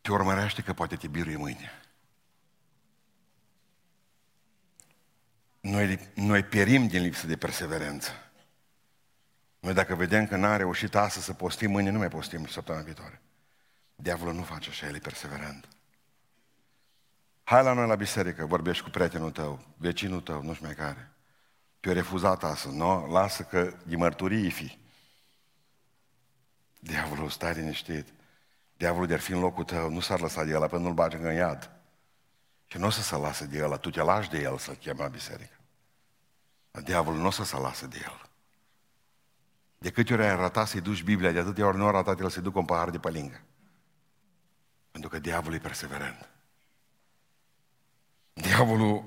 Te 0.00 0.12
urmărește 0.12 0.62
că 0.62 0.72
poate 0.72 0.96
te 0.96 1.08
birui 1.08 1.36
mâine. 1.36 1.70
Noi, 5.60 6.10
noi 6.14 6.42
pierim 6.42 6.86
din 6.86 7.02
lipsă 7.02 7.26
de 7.26 7.36
perseverență. 7.36 8.10
Noi 9.58 9.74
dacă 9.74 9.94
vedem 9.94 10.26
că 10.26 10.36
n-a 10.36 10.56
reușit 10.56 10.94
astăzi 10.94 11.24
să 11.24 11.32
postim, 11.32 11.70
mâine 11.70 11.90
nu 11.90 11.98
mai 11.98 12.08
postim 12.08 12.46
săptămâna 12.46 12.84
viitoare. 12.84 13.22
Diavolul 13.94 14.34
nu 14.34 14.42
face 14.42 14.68
așa, 14.68 14.86
el 14.86 14.94
e 14.94 14.98
perseverent. 14.98 15.68
Hai 17.44 17.62
la 17.62 17.72
noi 17.72 17.86
la 17.86 17.94
biserică, 17.94 18.46
vorbești 18.46 18.82
cu 18.82 18.90
prietenul 18.90 19.30
tău, 19.30 19.64
vecinul 19.76 20.20
tău, 20.20 20.42
nu 20.42 20.54
știu 20.54 20.66
mai 20.66 20.74
care. 20.74 21.10
Te-a 21.80 21.92
refuzat 21.92 22.44
astăzi, 22.44 22.76
nu? 22.76 23.06
Lasă 23.10 23.42
că 23.42 23.72
e 23.88 23.96
mărturii 23.96 24.50
fi. 24.50 24.78
Diavolul, 26.84 27.30
stai 27.30 27.54
liniștit. 27.54 28.08
Diavolul 28.76 29.06
de-ar 29.06 29.20
fi 29.20 29.32
în 29.32 29.40
locul 29.40 29.64
tău, 29.64 29.90
nu 29.90 30.00
s-ar 30.00 30.20
lăsa 30.20 30.44
de 30.44 30.50
el, 30.50 30.58
pentru 30.58 30.78
nu-l 30.78 30.94
bage 30.94 31.16
în 31.16 31.34
iad. 31.34 31.70
Și 32.66 32.78
nu 32.78 32.86
o 32.86 32.90
să 32.90 33.02
se 33.02 33.16
lasă 33.16 33.44
de 33.44 33.58
el, 33.58 33.76
tu 33.76 33.90
te 33.90 34.02
lași 34.02 34.30
de 34.30 34.38
el 34.38 34.58
să-l 34.58 34.74
cheme 34.74 35.02
la 35.02 35.08
biserică. 35.08 35.56
Dar 36.70 36.82
diavolul 36.82 37.20
nu 37.20 37.26
o 37.26 37.30
să 37.30 37.44
se 37.44 37.56
lasă 37.56 37.86
de 37.86 38.00
el. 38.02 38.30
De 39.78 39.90
câte 39.90 40.12
ori 40.12 40.24
ai 40.24 40.36
ratat 40.36 40.68
să-i 40.68 40.80
duci 40.80 41.02
Biblia, 41.02 41.32
de 41.32 41.38
atâtea 41.38 41.66
ori 41.66 41.76
nu 41.76 41.86
a 41.86 41.90
ratat 41.90 42.20
el 42.20 42.30
să-i 42.30 42.42
ducă 42.42 42.58
un 42.58 42.64
pahar 42.64 42.90
de 42.90 42.98
pălingă. 42.98 43.42
Pentru 44.90 45.10
că 45.10 45.18
diavolul 45.18 45.56
e 45.56 45.60
perseverent. 45.60 46.28
Diavolul, 48.32 49.04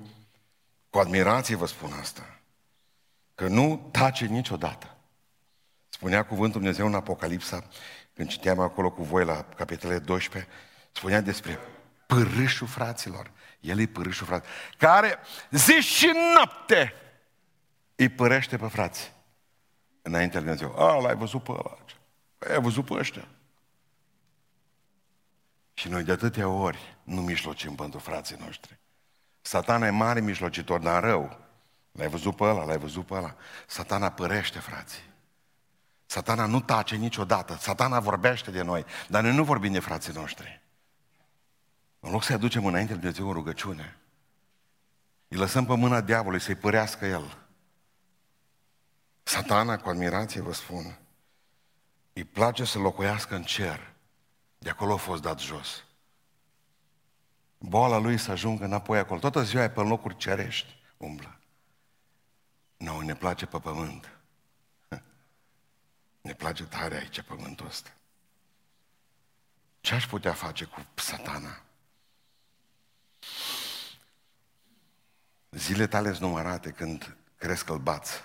cu 0.90 1.00
admirație 1.00 1.56
vă 1.56 1.66
spun 1.66 1.94
asta, 1.94 2.40
că 3.36 3.48
nu 3.48 3.90
tace 3.92 4.26
niciodată. 4.26 4.95
Spunea 5.96 6.26
cuvântul 6.26 6.60
Dumnezeu 6.60 6.86
în 6.86 6.94
Apocalipsa, 6.94 7.64
când 8.14 8.30
citeam 8.30 8.60
acolo 8.60 8.92
cu 8.92 9.04
voi 9.04 9.26
la 9.26 9.44
capitolele 9.44 10.00
12, 10.00 10.52
spunea 10.92 11.22
despre 11.22 11.60
pârâșul 12.06 12.68
fraților. 12.68 13.32
El 13.60 13.80
e 13.80 13.86
pârâșul 13.86 14.26
frate, 14.26 14.48
care 14.78 15.18
zi 15.52 15.72
și 15.72 16.12
noapte 16.34 16.94
îi 17.96 18.10
părește 18.10 18.58
pe 18.58 18.68
frați. 18.68 19.14
Înainte 20.02 20.40
lui 20.40 20.46
Dumnezeu. 20.46 20.84
A, 20.84 21.02
l-ai 21.02 21.16
văzut 21.16 21.44
pe 21.44 21.52
ăla. 21.52 21.78
Ai 22.54 22.62
văzut 22.62 22.86
pe 22.86 22.94
ăștia. 22.94 23.28
Și 25.74 25.88
noi 25.88 26.04
de 26.04 26.12
atâtea 26.12 26.48
ori 26.48 26.98
nu 27.04 27.22
mijlocim 27.22 27.76
pentru 27.76 28.00
frații 28.00 28.38
noștri. 28.40 28.80
Satana 29.42 29.88
e 29.88 29.90
mare 29.90 30.22
mijlocitor, 30.22 30.80
dar 30.80 31.04
rău. 31.04 31.40
L-ai 31.92 32.08
văzut 32.08 32.36
pe 32.36 32.44
ăla, 32.44 32.64
l-ai 32.64 32.78
văzut 32.78 33.06
pe 33.06 33.14
ăla. 33.14 33.36
Satana 33.68 34.12
părește, 34.12 34.60
frații. 34.60 35.14
Satana 36.06 36.46
nu 36.46 36.62
tace 36.62 36.96
niciodată. 36.96 37.58
Satana 37.60 38.00
vorbește 38.00 38.52
de 38.52 38.62
noi, 38.62 38.86
dar 39.08 39.24
noi 39.24 39.36
nu 39.36 39.44
vorbim 39.44 39.72
de 39.72 39.80
frații 39.80 40.14
noștri. 40.14 40.62
În 42.00 42.12
loc 42.12 42.24
să-i 42.24 42.36
aducem 42.36 42.66
înainte 42.66 42.94
de 42.94 43.00
Dumnezeu 43.00 43.28
în 43.28 43.34
rugăciune, 43.34 43.98
îi 45.28 45.38
lăsăm 45.38 45.66
pe 45.66 45.76
mâna 45.76 46.02
diavolului 46.02 46.42
să-i 46.42 46.56
părească 46.56 47.06
el. 47.06 47.38
Satana, 49.24 49.78
cu 49.78 49.90
admirație 49.90 50.42
vă 50.42 50.54
spun, 50.54 51.00
îi 52.14 52.24
place 52.24 52.64
să 52.64 52.80
locuiască 52.80 53.36
în 53.36 53.44
cer. 53.44 53.94
De 54.58 54.70
acolo 54.70 54.94
a 54.94 54.98
fost 54.98 55.22
dat 55.22 55.40
jos. 55.40 55.84
Boala 57.58 57.98
lui 57.98 58.18
să 58.18 58.32
ajungă 58.32 58.64
înapoi 58.64 58.98
acolo. 58.98 59.20
Toată 59.20 59.44
ziua 59.44 59.64
e 59.64 59.70
pe 59.70 59.82
locuri 59.82 60.18
cerești, 60.18 60.76
umblă. 60.98 61.40
Nu, 62.78 63.00
ne 63.00 63.16
place 63.16 63.46
pe 63.46 63.60
pământ. 63.60 64.15
Ne 66.26 66.34
place 66.34 66.64
tare 66.64 66.96
aici 66.96 67.22
pământul 67.22 67.66
ăsta. 67.66 67.94
Ce 69.82 69.94
aș 69.94 70.08
putea 70.08 70.34
face 70.34 70.66
cu 70.66 70.86
satana? 70.96 71.64
Zile 75.50 75.88
tale 75.88 76.10
sunt 76.10 76.22
numărate 76.22 76.72
când 76.72 77.18
crezi 77.38 77.66
că 77.66 77.72
îl 77.72 77.80
bați 77.80 78.24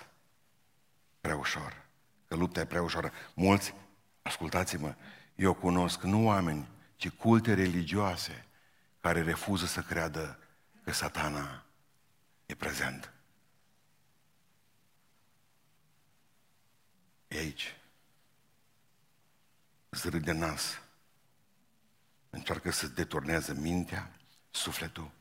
prea 1.19 1.37
ușor, 1.37 1.85
că 2.27 2.35
lupta 2.35 2.59
e 2.59 2.65
prea 2.65 2.81
ușoară. 2.81 3.11
Mulți, 3.33 3.73
ascultați-mă, 4.21 4.95
eu 5.35 5.53
cunosc 5.53 6.01
nu 6.01 6.25
oameni, 6.25 6.69
ci 6.95 7.09
culte 7.09 7.53
religioase 7.53 8.45
care 8.99 9.21
refuză 9.21 9.65
să 9.65 9.81
creadă 9.81 10.39
că 10.83 10.91
satana 10.91 11.65
e 12.45 12.55
prezent. 12.55 13.13
E 17.27 17.37
aici. 17.37 17.75
Zrâ 19.91 20.19
de 20.19 20.31
nas. 20.31 20.81
Încearcă 22.29 22.71
să 22.71 22.87
deturneze 22.87 23.53
mintea, 23.53 24.11
sufletul, 24.51 25.11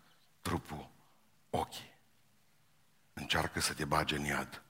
trupul, 0.40 0.90
ochii. 1.50 1.98
Încearcă 3.12 3.60
să 3.60 3.74
te 3.74 3.84
bage 3.84 4.16
în 4.16 4.24
iad. 4.24 4.62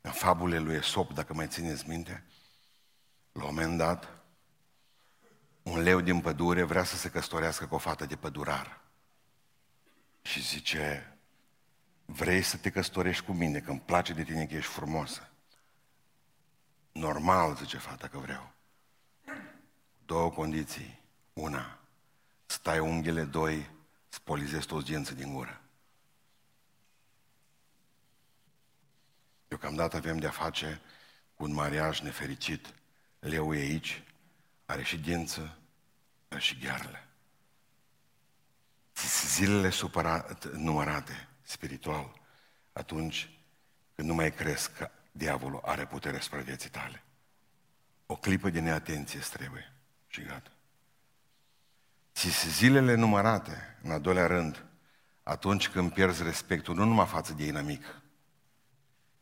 În 0.00 0.10
fabule 0.10 0.58
lui 0.58 0.74
Esop, 0.74 1.12
dacă 1.12 1.34
mai 1.34 1.48
țineți 1.48 1.88
minte, 1.88 2.24
la 3.32 3.44
un 3.44 3.54
moment 3.54 3.78
dat, 3.78 4.08
un 5.62 5.80
leu 5.80 6.00
din 6.00 6.20
pădure 6.20 6.62
vrea 6.62 6.84
să 6.84 6.96
se 6.96 7.10
căsătorească 7.10 7.66
cu 7.66 7.74
o 7.74 7.78
fată 7.78 8.06
de 8.06 8.16
pădurar. 8.16 8.80
Și 10.22 10.42
zice, 10.42 11.16
vrei 12.04 12.42
să 12.42 12.56
te 12.56 12.70
căsătorești 12.70 13.24
cu 13.24 13.32
mine, 13.32 13.60
că 13.60 13.70
îmi 13.70 13.80
place 13.80 14.12
de 14.12 14.24
tine 14.24 14.46
că 14.46 14.54
ești 14.54 14.70
frumoasă. 14.70 15.28
Normal, 16.98 17.56
zice 17.56 17.78
fata, 17.78 18.08
că 18.08 18.18
vreau. 18.18 18.52
Două 20.06 20.30
condiții. 20.30 21.00
Una, 21.32 21.78
stai 22.46 22.78
unghiile, 22.78 23.24
doi, 23.24 23.70
spolizezi 24.08 24.66
toți 24.66 24.86
genții 24.86 25.14
din 25.14 25.34
gură. 25.34 25.60
Deocamdată 29.48 29.96
avem 29.96 30.18
de-a 30.18 30.30
face 30.30 30.80
cu 31.34 31.44
un 31.44 31.52
mariaj 31.52 32.00
nefericit. 32.00 32.74
Leu 33.18 33.54
e 33.54 33.58
aici, 33.58 34.02
are 34.66 34.82
și 34.82 34.98
dință, 34.98 35.58
are 36.28 36.40
și 36.40 36.58
ghearele. 36.58 37.08
Zilele 39.26 39.70
supărat, 39.70 40.44
numărate, 40.44 41.28
spiritual, 41.42 42.20
atunci 42.72 43.38
când 43.94 44.08
nu 44.08 44.14
mai 44.14 44.32
crezi 44.34 44.70
că 44.72 44.90
diavolul 45.18 45.60
are 45.64 45.86
putere 45.86 46.20
spre 46.20 46.40
vieții 46.40 46.70
tale. 46.70 47.02
O 48.06 48.16
clipă 48.16 48.50
de 48.50 48.60
neatenție 48.60 49.20
trebuie 49.20 49.72
și 50.06 50.22
gata. 50.22 50.50
Ți 52.14 52.48
zilele 52.48 52.94
numărate, 52.94 53.78
în 53.82 53.90
al 53.90 54.00
doilea 54.00 54.26
rând, 54.26 54.64
atunci 55.22 55.68
când 55.68 55.92
pierzi 55.92 56.22
respectul, 56.22 56.74
nu 56.74 56.84
numai 56.84 57.06
față 57.06 57.32
de 57.32 57.44
inamic, 57.44 57.84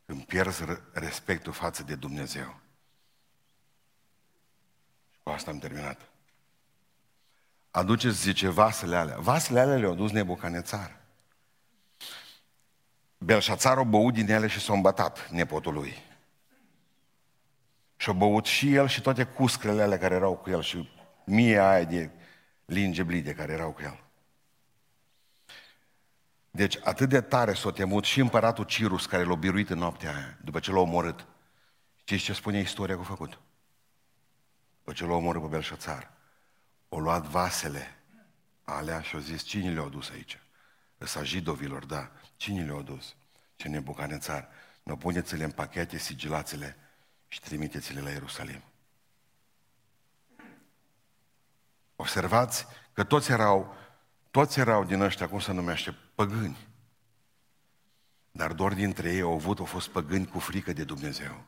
când 0.06 0.24
pierzi 0.24 0.62
respectul 0.92 1.52
față 1.52 1.82
de 1.82 1.94
Dumnezeu. 1.94 2.60
Și 5.10 5.20
cu 5.22 5.30
asta 5.30 5.50
am 5.50 5.58
terminat. 5.58 6.00
Aduceți, 7.70 8.20
zice, 8.20 8.48
vasele 8.48 8.96
alea. 8.96 9.18
Vasele 9.18 9.60
alea 9.60 9.76
le-au 9.76 9.94
dus 9.94 10.10
Nebucanețar. 10.10 11.05
Belșațar 13.18 13.78
a 13.78 13.82
băut 13.82 14.14
din 14.14 14.30
ele 14.30 14.46
și 14.46 14.60
s-a 14.60 14.72
îmbătat 14.72 15.30
nepotul 15.30 15.72
lui. 15.74 16.04
Și 17.96 18.10
a 18.10 18.12
băut 18.12 18.44
și 18.44 18.74
el 18.74 18.88
și 18.88 19.00
toate 19.00 19.24
cuscrele 19.24 19.82
alea 19.82 19.98
care 19.98 20.14
erau 20.14 20.36
cu 20.36 20.50
el 20.50 20.62
și 20.62 20.90
mie 21.24 21.58
aia 21.58 21.84
de 21.84 22.10
linge 22.64 23.02
blide 23.02 23.34
care 23.34 23.52
erau 23.52 23.72
cu 23.72 23.82
el. 23.82 24.04
Deci 26.50 26.78
atât 26.82 27.08
de 27.08 27.20
tare 27.20 27.54
s-a 27.54 27.70
temut 27.70 28.04
și 28.04 28.20
împăratul 28.20 28.64
Cirus 28.64 29.06
care 29.06 29.22
l-a 29.22 29.34
biruit 29.34 29.70
în 29.70 29.78
noaptea 29.78 30.14
aia, 30.14 30.38
după 30.44 30.60
ce 30.60 30.72
l-a 30.72 30.78
omorât. 30.78 31.26
Știți 31.96 32.22
ce 32.22 32.32
spune 32.32 32.58
istoria 32.58 32.94
că 32.94 33.00
a 33.00 33.04
făcut? 33.04 33.40
După 34.78 34.92
ce 34.92 35.04
l-a 35.04 35.14
omorât 35.14 35.42
pe 35.42 35.48
Belșațar, 35.48 36.10
o 36.88 36.98
luat 37.00 37.22
vasele 37.22 37.96
alea 38.64 39.00
și 39.00 39.16
a 39.16 39.18
zis, 39.18 39.42
cine 39.42 39.72
le-au 39.72 39.88
dus 39.88 40.10
aici? 40.10 40.38
Ăsta 41.00 41.22
jidovilor, 41.22 41.84
da. 41.84 42.10
Cine 42.36 42.64
le-a 42.64 42.80
dus? 42.80 43.14
Ce 43.56 43.68
nebucanețar. 43.68 44.48
Nu 44.82 44.96
puneți-le 44.96 45.44
în 45.44 45.50
pachete, 45.50 45.98
sigilați-le 45.98 46.76
și 47.28 47.40
trimiteți-le 47.40 48.00
la 48.00 48.10
Ierusalim. 48.10 48.62
Observați 51.96 52.66
că 52.92 53.04
toți 53.04 53.30
erau, 53.30 53.74
toți 54.30 54.58
erau 54.58 54.84
din 54.84 55.00
ăștia, 55.00 55.28
cum 55.28 55.38
se 55.38 55.52
numește, 55.52 55.96
păgâni. 56.14 56.56
Dar 58.30 58.52
doar 58.52 58.74
dintre 58.74 59.12
ei 59.12 59.20
au 59.20 59.32
avut, 59.32 59.58
au 59.58 59.64
fost 59.64 59.88
păgâni 59.88 60.26
cu 60.26 60.38
frică 60.38 60.72
de 60.72 60.84
Dumnezeu. 60.84 61.44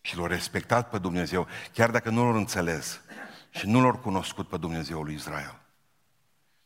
Și 0.00 0.16
l-au 0.16 0.26
respectat 0.26 0.90
pe 0.90 0.98
Dumnezeu, 0.98 1.46
chiar 1.72 1.90
dacă 1.90 2.10
nu 2.10 2.22
l-au 2.22 2.36
înțeles 2.36 3.00
și 3.50 3.66
nu 3.66 3.80
l-au 3.80 3.98
cunoscut 3.98 4.48
pe 4.48 4.56
Dumnezeul 4.56 5.04
lui 5.04 5.14
Israel. 5.14 5.60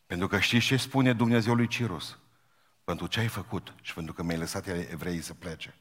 Pentru 0.06 0.26
că 0.28 0.38
știți 0.38 0.66
ce 0.66 0.76
spune 0.76 1.12
Dumnezeul 1.12 1.56
lui 1.56 1.66
Cirus? 1.66 2.18
Pentru 2.86 3.06
ce 3.06 3.20
ai 3.20 3.28
făcut 3.28 3.74
și 3.80 3.94
pentru 3.94 4.12
că 4.12 4.22
mi-ai 4.22 4.38
lăsat 4.38 4.66
evreii 4.66 5.20
să 5.20 5.34
plece. 5.34 5.74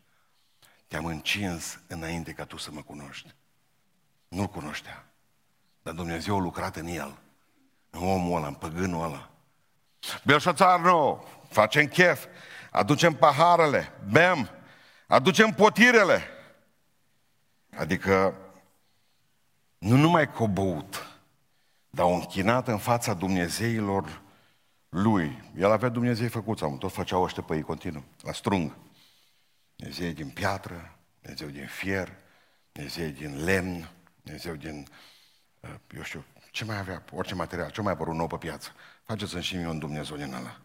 Te-am 0.87 1.05
încins 1.05 1.79
înainte 1.87 2.31
ca 2.31 2.45
tu 2.45 2.57
să 2.57 2.71
mă 2.71 2.81
cunoști. 2.81 3.35
Nu-l 4.27 4.47
cunoștea. 4.47 5.05
Dar 5.81 5.93
Dumnezeu 5.93 6.37
a 6.37 6.39
lucrat 6.39 6.75
în 6.75 6.87
el. 6.87 7.17
În 7.89 8.07
omul 8.07 8.37
ăla, 8.37 8.47
în 8.47 8.53
păgânul 8.53 9.03
ăla. 9.03 9.29
Belșațar, 10.23 10.79
nu, 10.79 11.25
facem 11.49 11.85
chef, 11.85 12.25
aducem 12.71 13.13
paharele, 13.13 13.91
bem, 14.11 14.49
aducem 15.07 15.51
potirele. 15.51 16.21
Adică 17.77 18.37
nu 19.77 19.95
numai 19.95 20.31
că 20.31 20.45
băut, 20.45 21.19
dar 21.89 22.05
o 22.05 22.13
închinat 22.13 22.67
în 22.67 22.77
fața 22.77 23.13
Dumnezeilor 23.13 24.23
lui. 24.95 25.51
El 25.57 25.71
avea 25.71 25.89
Dumnezei 25.89 26.27
făcuți, 26.27 26.63
am 26.63 26.77
tot 26.77 26.91
făceau 26.91 27.23
ăștia 27.23 27.43
pe 27.43 27.55
ei 27.55 27.61
continuu, 27.61 28.03
la 28.21 28.31
strung. 28.31 28.75
Dumnezeu 29.75 30.11
din 30.11 30.29
piatră, 30.29 30.97
Dumnezeu 31.21 31.47
din 31.47 31.67
fier, 31.67 32.11
Dumnezeu 32.71 33.09
din 33.09 33.43
lemn, 33.43 33.89
Dumnezeu 34.23 34.55
din, 34.55 34.87
uh, 35.59 35.75
eu 35.95 36.01
știu, 36.01 36.25
ce 36.51 36.65
mai 36.65 36.77
avea, 36.77 37.03
orice 37.11 37.35
material, 37.35 37.69
ce 37.69 37.81
mai 37.81 37.91
apărut 37.93 38.15
nou 38.15 38.27
pe 38.27 38.37
piață. 38.37 38.71
Faceți-mi 39.03 39.41
și 39.41 39.55
mie 39.55 39.67
un 39.67 39.79
Dumnezeu 39.79 40.17
din 40.17 40.33
ăla. 40.33 40.59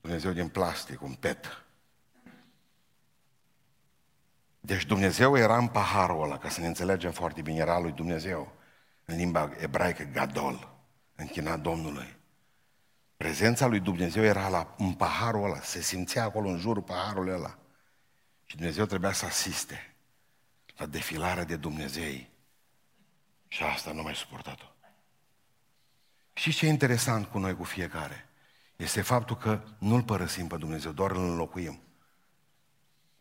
Dumnezeu 0.00 0.32
din 0.32 0.48
plastic, 0.48 1.02
un 1.02 1.14
pet. 1.14 1.64
Deci 4.60 4.84
Dumnezeu 4.84 5.36
era 5.36 5.58
în 5.58 5.68
paharul 5.68 6.22
ăla, 6.22 6.38
ca 6.38 6.48
să 6.48 6.60
ne 6.60 6.66
înțelegem 6.66 7.12
foarte 7.12 7.42
bine, 7.42 7.58
era 7.58 7.78
lui 7.78 7.92
Dumnezeu. 7.92 8.52
În 9.04 9.16
limba 9.16 9.50
ebraică, 9.58 10.02
Gadol, 10.02 10.74
închinat 11.14 11.60
Domnului. 11.60 12.15
Prezența 13.16 13.66
lui 13.66 13.80
Dumnezeu 13.80 14.22
era 14.22 14.48
la, 14.48 14.74
în 14.78 14.92
paharul 14.92 15.44
ăla, 15.44 15.60
se 15.60 15.80
simțea 15.80 16.24
acolo 16.24 16.48
în 16.48 16.58
jurul 16.58 16.82
paharului 16.82 17.32
ăla. 17.32 17.58
Și 18.44 18.56
Dumnezeu 18.56 18.84
trebuia 18.84 19.12
să 19.12 19.24
asiste 19.24 19.94
la 20.76 20.86
defilarea 20.86 21.44
de 21.44 21.56
Dumnezei. 21.56 22.30
Și 23.48 23.62
asta 23.62 23.92
nu 23.92 24.02
mai 24.02 24.14
suportat-o. 24.14 24.64
Și 26.32 26.52
ce 26.52 26.66
e 26.66 26.68
interesant 26.68 27.26
cu 27.26 27.38
noi, 27.38 27.56
cu 27.56 27.64
fiecare, 27.64 28.28
este 28.76 29.02
faptul 29.02 29.36
că 29.36 29.62
nu-L 29.78 30.02
părăsim 30.02 30.46
pe 30.46 30.56
Dumnezeu, 30.56 30.92
doar 30.92 31.10
îl 31.10 31.28
înlocuim. 31.28 31.80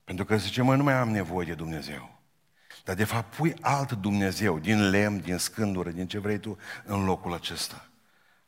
Pentru 0.03 0.25
că 0.25 0.37
zice, 0.37 0.61
mă, 0.61 0.75
nu 0.75 0.83
mai 0.83 0.93
am 0.93 1.09
nevoie 1.09 1.47
de 1.47 1.53
Dumnezeu. 1.53 2.19
Dar 2.83 2.95
de 2.95 3.03
fapt 3.03 3.35
pui 3.35 3.53
alt 3.61 3.91
Dumnezeu, 3.91 4.59
din 4.59 4.89
lemn, 4.89 5.21
din 5.21 5.37
scândură, 5.37 5.91
din 5.91 6.07
ce 6.07 6.19
vrei 6.19 6.39
tu, 6.39 6.57
în 6.83 7.05
locul 7.05 7.33
acesta. 7.33 7.89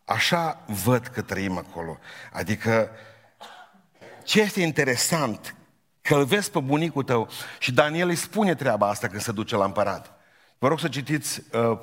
Așa 0.07 0.63
văd 0.83 1.07
că 1.07 1.21
trăim 1.21 1.57
acolo. 1.57 1.97
Adică, 2.31 2.89
ce 4.23 4.41
este 4.41 4.61
interesant, 4.61 5.55
că 6.01 6.15
îl 6.15 6.25
vezi 6.25 6.51
pe 6.51 6.59
bunicul 6.59 7.03
tău 7.03 7.29
și 7.59 7.71
Daniel 7.71 8.07
îi 8.07 8.15
spune 8.15 8.55
treaba 8.55 8.89
asta 8.89 9.07
când 9.07 9.21
se 9.21 9.31
duce 9.31 9.55
la 9.55 9.65
împărat. 9.65 10.19
Vă 10.57 10.67
rog 10.67 10.79
să 10.79 10.87
citiți 10.87 11.41
uh, 11.51 11.77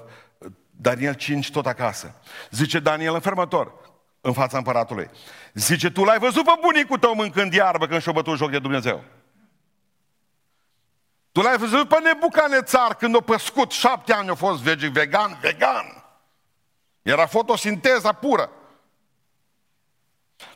Daniel 0.70 1.14
5 1.14 1.50
tot 1.50 1.66
acasă. 1.66 2.14
Zice 2.50 2.78
Daniel 2.78 3.14
înfermător 3.14 3.72
în 4.20 4.32
fața 4.32 4.58
împăratului. 4.58 5.10
Zice, 5.54 5.90
tu 5.90 6.04
l-ai 6.04 6.18
văzut 6.18 6.44
pe 6.44 6.52
bunicul 6.60 6.98
tău 6.98 7.14
mâncând 7.14 7.52
iarbă 7.52 7.86
când 7.86 8.00
și-o 8.00 8.12
bătut 8.12 8.36
joc 8.36 8.50
de 8.50 8.58
Dumnezeu. 8.58 9.04
Tu 11.32 11.40
l-ai 11.40 11.56
văzut 11.56 11.88
pe 11.88 11.96
Nebucanețar 12.02 12.94
când 12.94 13.16
a 13.16 13.20
păscut 13.20 13.70
șapte 13.70 14.12
ani, 14.12 14.28
a 14.28 14.34
fost 14.34 14.62
vegan, 14.62 15.38
vegan. 15.40 16.03
Era 17.04 17.26
fotosinteza 17.26 18.12
pură. 18.12 18.50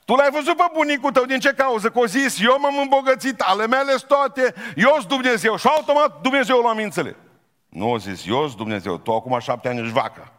Tu 0.05 0.15
l-ai 0.15 0.31
văzut 0.31 0.57
pe 0.57 0.65
bunicul 0.73 1.13
tău 1.13 1.25
din 1.25 1.41
ce 1.41 1.53
cauză? 1.53 1.91
Că 1.91 1.99
o 1.99 2.07
zis, 2.07 2.41
eu 2.41 2.59
m-am 2.61 2.79
îmbogățit, 2.79 3.41
ale 3.41 3.67
mele 3.67 3.95
toate, 3.95 4.55
eu 4.77 4.93
sunt 4.95 5.09
Dumnezeu. 5.09 5.57
Și 5.57 5.67
automat 5.67 6.21
Dumnezeu 6.21 6.61
l-a 6.61 6.73
mințele. 6.73 7.17
Nu 7.69 7.91
o 7.91 7.99
zis, 7.99 8.27
eu 8.27 8.45
sunt 8.47 8.57
Dumnezeu, 8.57 8.99
tu 8.99 9.15
acum 9.15 9.39
șapte 9.39 9.69
ani 9.69 9.81
ești 9.81 9.93
vacă. 9.93 10.33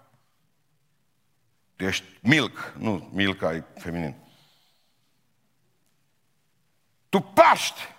Tu 1.76 1.84
ești 1.84 2.06
milk, 2.22 2.74
nu 2.78 3.10
milk 3.14 3.42
ai 3.42 3.64
feminin. 3.78 4.16
Tu 7.10 7.20
paști. 7.20 7.96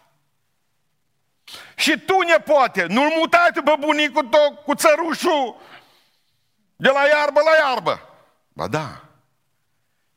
Și 1.76 1.98
tu, 1.98 2.20
nepoate, 2.20 2.86
nu-l 2.86 3.12
mutai 3.18 3.50
tu 3.54 3.62
pe 3.62 3.74
bunicul 3.78 4.24
tău 4.24 4.62
cu 4.64 4.74
țărușul 4.74 5.56
de 6.80 6.88
la 6.88 7.06
iarbă 7.06 7.40
la 7.44 7.68
iarbă. 7.68 8.00
Ba 8.52 8.68
da. 8.68 9.04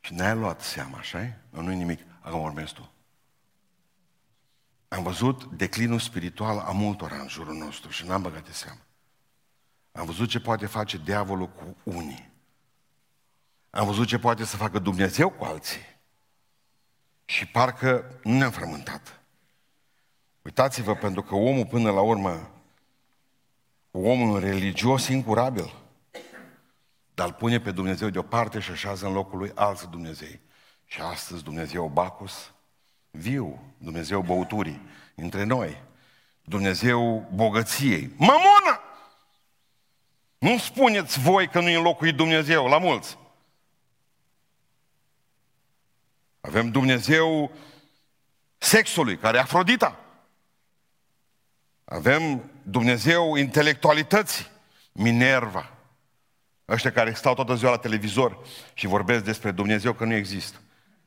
Și 0.00 0.14
n-ai 0.14 0.34
luat 0.34 0.60
seama, 0.60 0.98
așa 0.98 1.36
Nu 1.50 1.72
e 1.72 1.74
nimic. 1.74 2.00
Acum 2.20 2.40
urmezi 2.40 2.72
tu. 2.72 2.90
Am 4.88 5.02
văzut 5.02 5.44
declinul 5.44 5.98
spiritual 5.98 6.58
a 6.58 6.70
multora 6.70 7.16
în 7.16 7.28
jurul 7.28 7.54
nostru 7.54 7.90
și 7.90 8.06
n-am 8.06 8.22
băgat 8.22 8.44
de 8.44 8.52
seamă. 8.52 8.80
Am 9.92 10.04
văzut 10.04 10.28
ce 10.28 10.40
poate 10.40 10.66
face 10.66 10.98
diavolul 10.98 11.48
cu 11.48 11.76
unii. 11.82 12.32
Am 13.70 13.86
văzut 13.86 14.06
ce 14.06 14.18
poate 14.18 14.44
să 14.44 14.56
facă 14.56 14.78
Dumnezeu 14.78 15.30
cu 15.30 15.44
alții. 15.44 15.80
Și 17.24 17.46
parcă 17.46 18.20
nu 18.22 18.36
ne-am 18.36 18.50
frământat. 18.50 19.20
Uitați-vă, 20.42 20.94
pentru 20.94 21.22
că 21.22 21.34
omul 21.34 21.66
până 21.66 21.90
la 21.90 22.00
urmă, 22.00 22.50
omul 23.90 24.40
religios 24.40 25.08
incurabil, 25.08 25.83
dar 27.14 27.26
îl 27.26 27.32
pune 27.32 27.60
pe 27.60 27.70
Dumnezeu 27.70 28.08
deoparte 28.08 28.60
și 28.60 28.70
așează 28.70 29.06
în 29.06 29.12
locul 29.12 29.38
lui 29.38 29.52
alți 29.54 29.88
Dumnezei. 29.88 30.40
Și 30.86 31.00
astăzi 31.00 31.42
Dumnezeu 31.42 31.88
Bacus, 31.88 32.52
viu, 33.10 33.74
Dumnezeu 33.78 34.20
băuturii, 34.20 34.80
între 35.14 35.44
noi, 35.44 35.82
Dumnezeu 36.42 37.28
bogăției, 37.34 38.10
mamona! 38.16 38.80
Nu 40.38 40.58
spuneți 40.58 41.20
voi 41.20 41.48
că 41.48 41.60
nu 41.60 41.68
e 41.68 41.76
în 41.76 41.82
locul 41.82 42.06
lui 42.06 42.12
Dumnezeu, 42.12 42.66
la 42.66 42.78
mulți. 42.78 43.18
Avem 46.40 46.70
Dumnezeu 46.70 47.52
sexului, 48.58 49.18
care 49.18 49.36
e 49.36 49.40
Afrodita. 49.40 50.00
Avem 51.84 52.50
Dumnezeu 52.62 53.34
intelectualității, 53.34 54.46
Minerva. 54.92 55.73
Ăștia 56.68 56.92
care 56.92 57.12
stau 57.12 57.34
toată 57.34 57.54
ziua 57.54 57.70
la 57.70 57.78
televizor 57.78 58.46
și 58.74 58.86
vorbesc 58.86 59.24
despre 59.24 59.50
Dumnezeu 59.50 59.92
că 59.92 60.04
nu 60.04 60.14
există. 60.14 60.58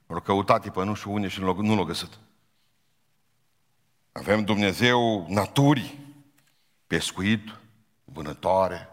Vor 0.05 0.21
căutat 0.21 0.69
pe 0.69 0.83
nu 0.83 0.93
știu 0.93 1.13
unde 1.13 1.27
și 1.27 1.39
nu 1.39 1.75
l-au 1.75 1.83
găsit. 1.83 2.09
Avem 4.11 4.43
Dumnezeu 4.43 5.25
naturii, 5.29 6.15
pescuit, 6.87 7.55
vânătoare, 8.03 8.89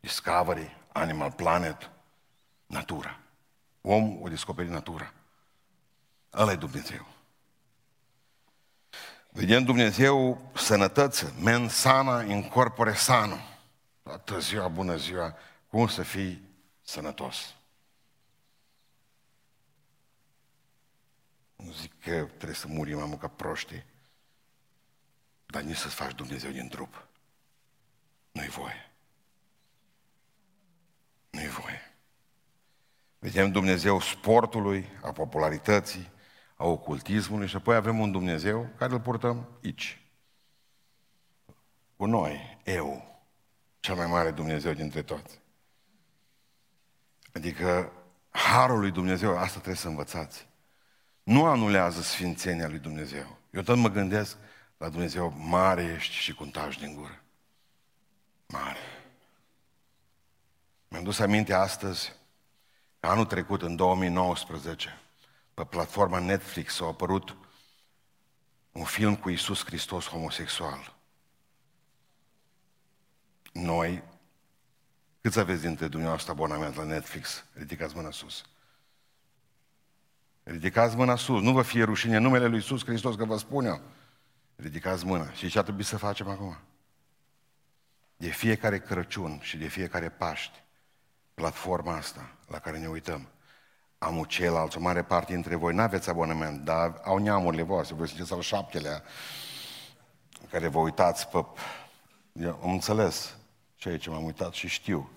Discovery, 0.00 0.76
Animal 0.92 1.32
Planet, 1.32 1.90
natura. 2.66 3.18
Om 3.80 4.22
o 4.22 4.28
descoperi 4.28 4.68
natura. 4.68 5.12
Ăla 6.32 6.52
e 6.52 6.56
Dumnezeu. 6.56 7.06
Vedem 9.30 9.64
Dumnezeu 9.64 10.50
sănătăți, 10.54 11.26
men 11.40 11.68
sana 11.68 12.22
in 12.22 12.48
corpore 12.48 12.94
sano. 12.94 13.36
Toată 14.02 14.38
ziua, 14.38 14.68
bună 14.68 14.96
ziua, 14.96 15.34
cum 15.72 15.88
să 15.88 16.02
fii 16.02 16.42
sănătos. 16.80 17.54
Nu 21.56 21.72
zic 21.72 22.00
că 22.00 22.24
trebuie 22.24 22.54
să 22.54 22.66
murim 22.68 22.98
am 22.98 23.16
ca 23.16 23.28
proști, 23.28 23.84
dar 25.46 25.62
nici 25.62 25.76
să-ți 25.76 25.94
faci 25.94 26.14
Dumnezeu 26.14 26.50
din 26.50 26.68
trup. 26.68 27.06
Nu-i 28.32 28.48
voie. 28.48 28.92
Nu-i 31.30 31.48
voie. 31.48 31.94
Vedem 33.18 33.52
Dumnezeu 33.52 34.00
sportului, 34.00 34.88
a 35.02 35.12
popularității, 35.12 36.10
a 36.56 36.64
ocultismului 36.64 37.48
și 37.48 37.56
apoi 37.56 37.76
avem 37.76 37.98
un 37.98 38.10
Dumnezeu 38.10 38.68
care 38.76 38.92
îl 38.92 39.00
purtăm 39.00 39.58
aici. 39.64 40.00
Cu 41.96 42.04
noi, 42.06 42.60
eu, 42.64 43.20
cel 43.80 43.94
mai 43.94 44.06
mare 44.06 44.30
Dumnezeu 44.30 44.72
dintre 44.72 45.02
toți. 45.02 45.41
Adică 47.32 47.92
harul 48.30 48.80
lui 48.80 48.90
Dumnezeu, 48.90 49.38
asta 49.38 49.54
trebuie 49.54 49.74
să 49.76 49.88
învățați. 49.88 50.46
Nu 51.22 51.44
anulează 51.44 52.00
sfințenia 52.00 52.68
lui 52.68 52.78
Dumnezeu. 52.78 53.38
Eu 53.50 53.62
tot 53.62 53.76
mă 53.76 53.88
gândesc 53.88 54.36
la 54.76 54.88
Dumnezeu, 54.88 55.34
mare 55.36 55.82
ești 55.82 56.14
și 56.14 56.34
cu 56.34 56.50
din 56.78 56.94
gură. 56.94 57.22
Mare. 58.46 58.78
Mi-am 60.88 61.04
dus 61.04 61.18
aminte 61.18 61.54
astăzi, 61.54 62.12
anul 63.00 63.24
trecut, 63.24 63.62
în 63.62 63.76
2019, 63.76 65.00
pe 65.54 65.64
platforma 65.64 66.18
Netflix 66.18 66.80
a 66.80 66.86
apărut 66.86 67.36
un 68.72 68.84
film 68.84 69.16
cu 69.16 69.30
Isus 69.30 69.64
Hristos 69.64 70.06
homosexual. 70.08 70.96
Noi, 73.52 74.02
câți 75.22 75.38
aveți 75.38 75.62
dintre 75.62 75.88
dumneavoastră 75.88 76.32
abonament 76.32 76.74
la 76.74 76.82
Netflix? 76.84 77.44
Ridicați 77.54 77.96
mâna 77.96 78.10
sus. 78.10 78.44
Ridicați 80.42 80.96
mâna 80.96 81.16
sus. 81.16 81.42
Nu 81.42 81.52
vă 81.52 81.62
fie 81.62 81.84
rușine 81.84 82.18
numele 82.18 82.46
lui 82.46 82.58
Isus 82.58 82.84
Hristos 82.84 83.16
că 83.16 83.24
vă 83.24 83.36
spun 83.36 83.64
eu. 83.64 83.80
Ridicați 84.56 85.04
mâna. 85.06 85.32
Și 85.32 85.48
ce 85.48 85.58
ar 85.58 85.64
trebui 85.64 85.82
să 85.82 85.96
facem 85.96 86.28
acum? 86.28 86.56
De 88.16 88.28
fiecare 88.28 88.78
Crăciun 88.80 89.40
și 89.42 89.56
de 89.56 89.66
fiecare 89.66 90.08
Paști, 90.08 90.62
platforma 91.34 91.96
asta 91.96 92.34
la 92.46 92.58
care 92.58 92.78
ne 92.78 92.86
uităm, 92.86 93.28
am 93.98 94.24
ceilalți, 94.24 94.76
o 94.76 94.80
mare 94.80 95.02
parte 95.02 95.32
dintre 95.32 95.54
voi, 95.54 95.74
n-aveți 95.74 96.08
abonament, 96.08 96.64
dar 96.64 97.00
au 97.04 97.18
neamurile 97.18 97.62
voastre, 97.62 97.94
voi 97.94 98.08
sunteți 98.08 98.32
al 98.32 98.40
șaptelea, 98.40 99.02
care 100.50 100.68
vă 100.68 100.78
uitați 100.78 101.28
pe... 101.28 101.44
Eu 102.32 102.60
am 102.62 102.72
înțeles 102.72 103.36
ce 103.82 103.88
aici 103.88 104.08
m-am 104.08 104.24
uitat 104.24 104.52
și 104.52 104.68
știu. 104.68 105.10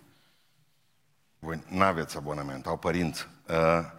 Voi 1.40 1.64
n-aveți 1.68 2.18
abonament, 2.18 2.66
au 2.66 2.78
părinți. 2.78 3.28
Uh, 3.48 3.92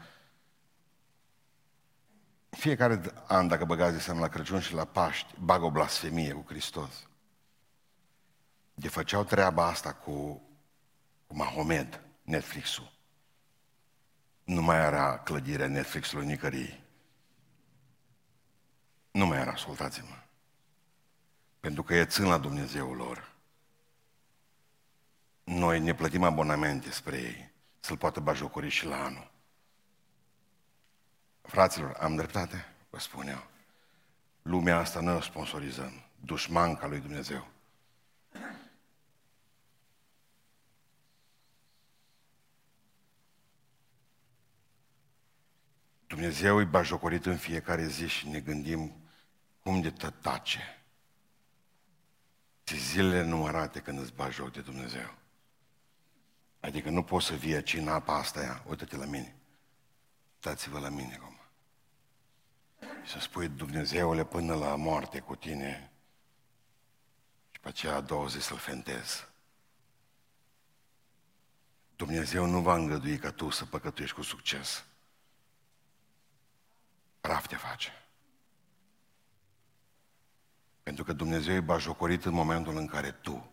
fiecare 2.50 3.00
an, 3.26 3.48
dacă 3.48 3.64
băgați 3.64 3.94
de 3.94 4.00
seama 4.00 4.20
la 4.20 4.28
Crăciun 4.28 4.60
și 4.60 4.74
la 4.74 4.84
Paști, 4.84 5.34
bag 5.40 5.62
o 5.62 5.70
blasfemie 5.70 6.32
cu 6.32 6.44
Hristos. 6.46 7.08
De 8.74 8.88
făceau 8.88 9.24
treaba 9.24 9.66
asta 9.66 9.92
cu, 9.92 10.42
cu 11.26 11.36
Mahomed, 11.36 12.00
Netflix-ul 12.22 12.94
nu 14.44 14.62
mai 14.62 14.76
era 14.76 15.18
clădirea 15.18 15.66
Netflix-ului 15.66 16.26
nicării. 16.26 16.84
Nu 19.10 19.26
mai 19.26 19.38
era, 19.38 19.50
ascultați-mă. 19.50 20.16
Pentru 21.60 21.82
că 21.82 21.94
e 21.94 22.04
țin 22.04 22.24
la 22.24 22.38
Dumnezeul 22.38 22.96
lor. 22.96 23.35
Noi 25.46 25.80
ne 25.80 25.94
plătim 25.94 26.22
abonamente 26.22 26.90
spre 26.90 27.16
ei, 27.16 27.50
să-l 27.80 27.96
poată 27.96 28.20
bajocori 28.20 28.68
și 28.68 28.86
la 28.86 29.04
anul. 29.04 29.30
Fraților, 31.42 31.96
am 32.00 32.16
dreptate? 32.16 32.74
Vă 32.90 32.98
spun 32.98 33.28
eu. 33.28 33.46
Lumea 34.42 34.78
asta 34.78 35.00
noi 35.00 35.14
o 35.14 35.20
sponsorizăm. 35.20 36.04
Dușmanca 36.20 36.86
lui 36.86 37.00
Dumnezeu. 37.00 37.48
Dumnezeu 46.06 46.60
e 46.60 46.64
bajocorit 46.64 47.26
în 47.26 47.36
fiecare 47.36 47.86
zi 47.86 48.06
și 48.06 48.28
ne 48.28 48.40
gândim 48.40 48.92
cum 49.62 49.80
de 49.80 49.90
tătace. 49.90 50.84
Ce 52.64 52.76
zilele 52.76 53.22
numărate 53.22 53.80
când 53.80 53.98
îți 53.98 54.14
bagi 54.14 54.34
joc 54.34 54.52
de 54.52 54.60
Dumnezeu. 54.60 55.24
Adică 56.60 56.90
nu 56.90 57.02
poți 57.02 57.26
să 57.26 57.34
vii 57.34 57.54
aici 57.54 57.74
în 57.74 57.88
apa 57.88 58.14
asta 58.14 58.40
aia. 58.40 58.64
Uită-te 58.68 58.96
la 58.96 59.04
mine. 59.04 59.36
Uitați-vă 60.34 60.78
la 60.78 60.88
mine 60.88 61.14
acum. 61.14 61.38
Și 63.04 63.12
să 63.12 63.18
spui, 63.18 63.48
Dumnezeule, 63.48 64.24
până 64.24 64.54
la 64.54 64.76
moarte 64.76 65.20
cu 65.20 65.36
tine. 65.36 65.90
Și 67.50 67.60
pe 67.60 67.68
aceea 67.68 67.94
a 67.94 68.00
doua 68.00 68.26
zi 68.26 68.40
să-l 68.40 68.58
fentez. 68.58 69.28
Dumnezeu 71.96 72.46
nu 72.46 72.60
va 72.60 72.74
îngădui 72.74 73.18
ca 73.18 73.30
tu 73.30 73.50
să 73.50 73.64
păcătuiești 73.64 74.16
cu 74.16 74.22
succes. 74.22 74.84
Praf 77.20 77.46
te 77.46 77.56
face. 77.56 77.92
Pentru 80.82 81.04
că 81.04 81.12
Dumnezeu 81.12 81.54
e 81.54 81.60
bajocorit 81.60 82.24
în 82.24 82.32
momentul 82.32 82.76
în 82.76 82.86
care 82.86 83.12
tu 83.12 83.50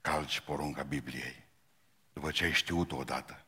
calci 0.00 0.40
porunca 0.40 0.82
Bibliei. 0.82 1.48
După 2.12 2.30
ce 2.30 2.44
ai 2.44 2.52
știut-o 2.52 2.96
odată. 2.96 3.44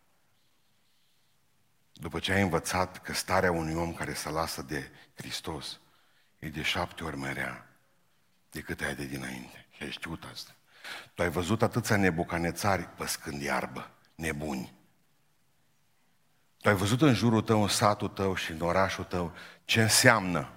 După 1.93 2.19
ce 2.19 2.33
ai 2.33 2.43
învățat 2.43 3.03
că 3.03 3.13
starea 3.13 3.51
unui 3.51 3.75
om 3.75 3.95
care 3.95 4.15
se 4.15 4.31
lasă 4.31 4.63
de 4.63 4.91
Hristos 5.15 5.81
e 6.39 6.49
de 6.49 6.63
șapte 6.63 7.05
ori 7.05 7.17
mai 7.17 7.33
rea 7.33 7.67
decât 8.51 8.81
ai 8.81 8.95
de 8.95 9.07
dinainte. 9.07 9.67
Și 9.71 9.83
ai 9.83 9.91
știut 9.91 10.25
asta. 10.33 10.55
Tu 11.15 11.23
ai 11.23 11.31
văzut 11.31 11.63
atâția 11.63 11.97
nebucanețari 11.97 12.83
păscând 12.83 13.43
iarbă, 13.43 13.91
nebuni. 14.15 14.75
Tu 16.61 16.69
ai 16.69 16.75
văzut 16.75 17.03
în 17.03 17.15
jurul 17.15 17.43
tău, 17.43 17.63
în 17.63 17.69
satul 17.69 18.09
tău 18.09 18.35
și 18.35 18.51
în 18.51 18.61
orașul 18.61 19.05
tău 19.05 19.35
ce 19.65 19.83
înseamnă 19.83 20.53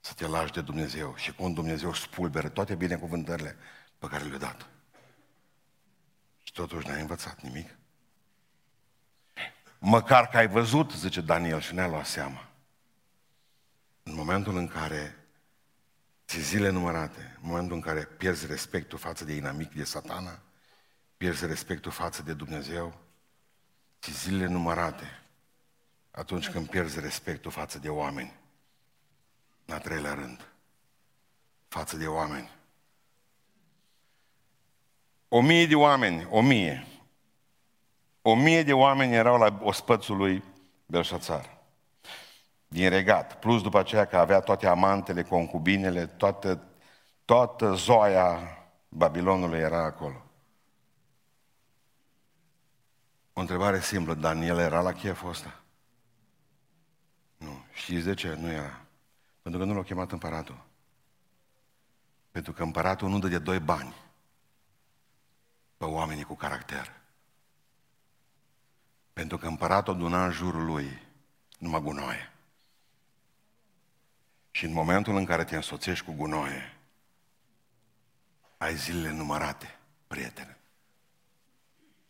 să 0.00 0.12
te 0.14 0.26
lași 0.26 0.52
de 0.52 0.60
Dumnezeu 0.60 1.16
și 1.16 1.34
cum 1.34 1.52
Dumnezeu 1.52 1.94
spulberă 1.94 2.48
toate 2.48 2.74
binecuvântările 2.74 3.56
pe 4.04 4.16
care 4.16 4.28
le-a 4.28 4.38
dat. 4.38 4.66
Și 6.42 6.52
totuși 6.52 6.88
n-ai 6.88 7.00
învățat 7.00 7.40
nimic. 7.40 7.76
Măcar 9.78 10.28
că 10.28 10.36
ai 10.36 10.48
văzut, 10.48 10.92
zice 10.92 11.20
Daniel, 11.20 11.60
și 11.60 11.74
ne-a 11.74 11.88
luat 11.88 12.06
seama. 12.06 12.48
În 14.02 14.14
momentul 14.14 14.56
în 14.56 14.68
care 14.68 15.26
ți 16.26 16.40
zile 16.40 16.68
numărate, 16.68 17.38
în 17.42 17.48
momentul 17.48 17.74
în 17.74 17.80
care 17.80 18.04
pierzi 18.04 18.46
respectul 18.46 18.98
față 18.98 19.24
de 19.24 19.32
inamic, 19.32 19.74
de 19.74 19.84
satana, 19.84 20.40
pierzi 21.16 21.46
respectul 21.46 21.90
față 21.90 22.22
de 22.22 22.32
Dumnezeu, 22.32 23.00
ți 24.00 24.12
zile 24.12 24.46
numărate 24.46 25.22
atunci 26.10 26.50
când 26.50 26.68
pierzi 26.68 27.00
respectul 27.00 27.50
față 27.50 27.78
de 27.78 27.88
oameni. 27.88 28.34
În 29.64 29.74
a 29.74 29.78
treilea 29.78 30.14
rând, 30.14 30.48
față 31.68 31.96
de 31.96 32.06
oameni. 32.06 32.50
O 35.36 35.42
mie 35.42 35.66
de 35.66 35.74
oameni, 35.74 36.26
o 36.30 36.40
mie, 36.40 36.86
o 38.22 38.34
mie 38.34 38.62
de 38.62 38.72
oameni 38.72 39.14
erau 39.14 39.38
la 39.38 39.58
ospățul 39.62 40.16
lui 40.16 40.42
Belșațar, 40.86 41.58
din 42.68 42.88
regat, 42.88 43.38
plus 43.38 43.62
după 43.62 43.78
aceea 43.78 44.04
că 44.04 44.16
avea 44.16 44.40
toate 44.40 44.66
amantele, 44.66 45.22
concubinele, 45.22 46.06
toată, 46.06 46.62
toată 47.24 47.72
zoia 47.72 48.58
Babilonului 48.88 49.58
era 49.58 49.84
acolo. 49.84 50.22
O 53.32 53.40
întrebare 53.40 53.80
simplă, 53.80 54.14
Daniel 54.14 54.58
era 54.58 54.80
la 54.80 54.92
cheful 54.92 55.28
ăsta? 55.28 55.60
Nu. 57.36 57.64
Știți 57.72 58.04
de 58.04 58.14
ce? 58.14 58.34
Nu 58.34 58.50
era. 58.50 58.80
Pentru 59.42 59.60
că 59.60 59.66
nu 59.66 59.74
l-a 59.74 59.82
chemat 59.82 60.12
împăratul. 60.12 60.64
Pentru 62.30 62.52
că 62.52 62.62
împăratul 62.62 63.08
nu 63.08 63.18
dă 63.18 63.28
de 63.28 63.38
doi 63.38 63.58
bani 63.58 64.02
pe 65.76 65.84
oamenii 65.84 66.24
cu 66.24 66.34
caracter. 66.34 66.92
Pentru 69.12 69.38
că 69.38 69.46
împăratul 69.46 69.94
aduna 69.94 70.24
în 70.24 70.30
jurul 70.32 70.64
lui 70.64 71.02
numai 71.58 71.80
gunoaie. 71.80 72.32
Și 74.50 74.64
în 74.64 74.72
momentul 74.72 75.16
în 75.16 75.24
care 75.24 75.44
te 75.44 75.56
însoțești 75.56 76.04
cu 76.04 76.12
gunoaie, 76.12 76.76
ai 78.56 78.76
zilele 78.76 79.10
numărate, 79.10 79.78
prietene. 80.06 80.58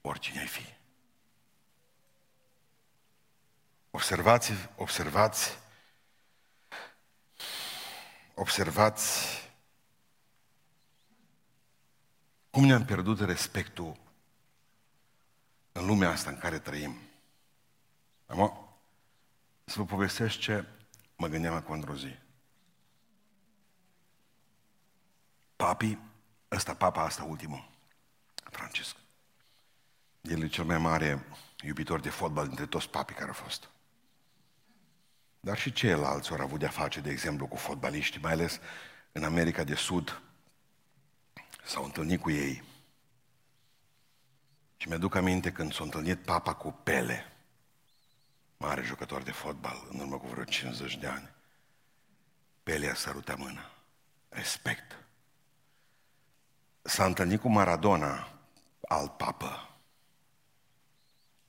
Oricine 0.00 0.38
ai 0.38 0.46
fi. 0.46 0.74
Observați, 3.90 4.52
observați, 4.76 5.58
observați 8.34 9.43
cum 12.54 12.64
ne-am 12.64 12.84
pierdut 12.84 13.20
respectul 13.20 13.96
în 15.72 15.86
lumea 15.86 16.10
asta 16.10 16.30
în 16.30 16.38
care 16.38 16.58
trăim. 16.58 16.98
Am, 18.26 18.68
să 19.64 19.78
vă 19.78 19.84
povestesc 19.84 20.38
ce 20.38 20.64
mă 21.16 21.26
gândeam 21.26 21.54
acum 21.54 21.74
într-o 21.74 21.96
zi. 21.96 22.16
Papi, 25.56 25.98
ăsta, 26.50 26.74
papa 26.74 27.02
asta 27.02 27.22
ultimul, 27.22 27.70
Francisc. 28.50 28.96
El 30.20 30.42
e 30.42 30.46
cel 30.46 30.64
mai 30.64 30.78
mare 30.78 31.26
iubitor 31.62 32.00
de 32.00 32.10
fotbal 32.10 32.46
dintre 32.46 32.66
toți 32.66 32.88
papii 32.88 33.14
care 33.14 33.28
au 33.28 33.34
fost. 33.34 33.70
Dar 35.40 35.58
și 35.58 35.72
ceilalți 35.72 36.30
au 36.30 36.40
avut 36.40 36.58
de-a 36.58 36.68
face, 36.68 37.00
de 37.00 37.10
exemplu, 37.10 37.46
cu 37.46 37.56
fotbaliști, 37.56 38.18
mai 38.18 38.32
ales 38.32 38.60
în 39.12 39.24
America 39.24 39.64
de 39.64 39.74
Sud. 39.74 40.22
S-au 41.64 41.84
întâlnit 41.84 42.20
cu 42.20 42.30
ei. 42.30 42.62
Și 44.76 44.88
mi-aduc 44.88 45.14
aminte 45.14 45.52
când 45.52 45.74
s-a 45.74 45.82
întâlnit 45.82 46.18
papa 46.18 46.54
cu 46.54 46.70
Pele, 46.82 47.32
mare 48.56 48.82
jucător 48.82 49.22
de 49.22 49.30
fotbal, 49.30 49.86
în 49.90 50.00
urmă 50.00 50.18
cu 50.18 50.26
vreo 50.26 50.44
50 50.44 50.96
de 50.96 51.06
ani. 51.06 51.34
Pele 52.62 52.88
a 52.88 52.94
sărutat 52.94 53.38
mână. 53.38 53.70
Respect. 54.28 54.98
S-a 56.82 57.04
întâlnit 57.04 57.40
cu 57.40 57.48
Maradona, 57.48 58.38
alt 58.88 59.16
papă. 59.16 59.78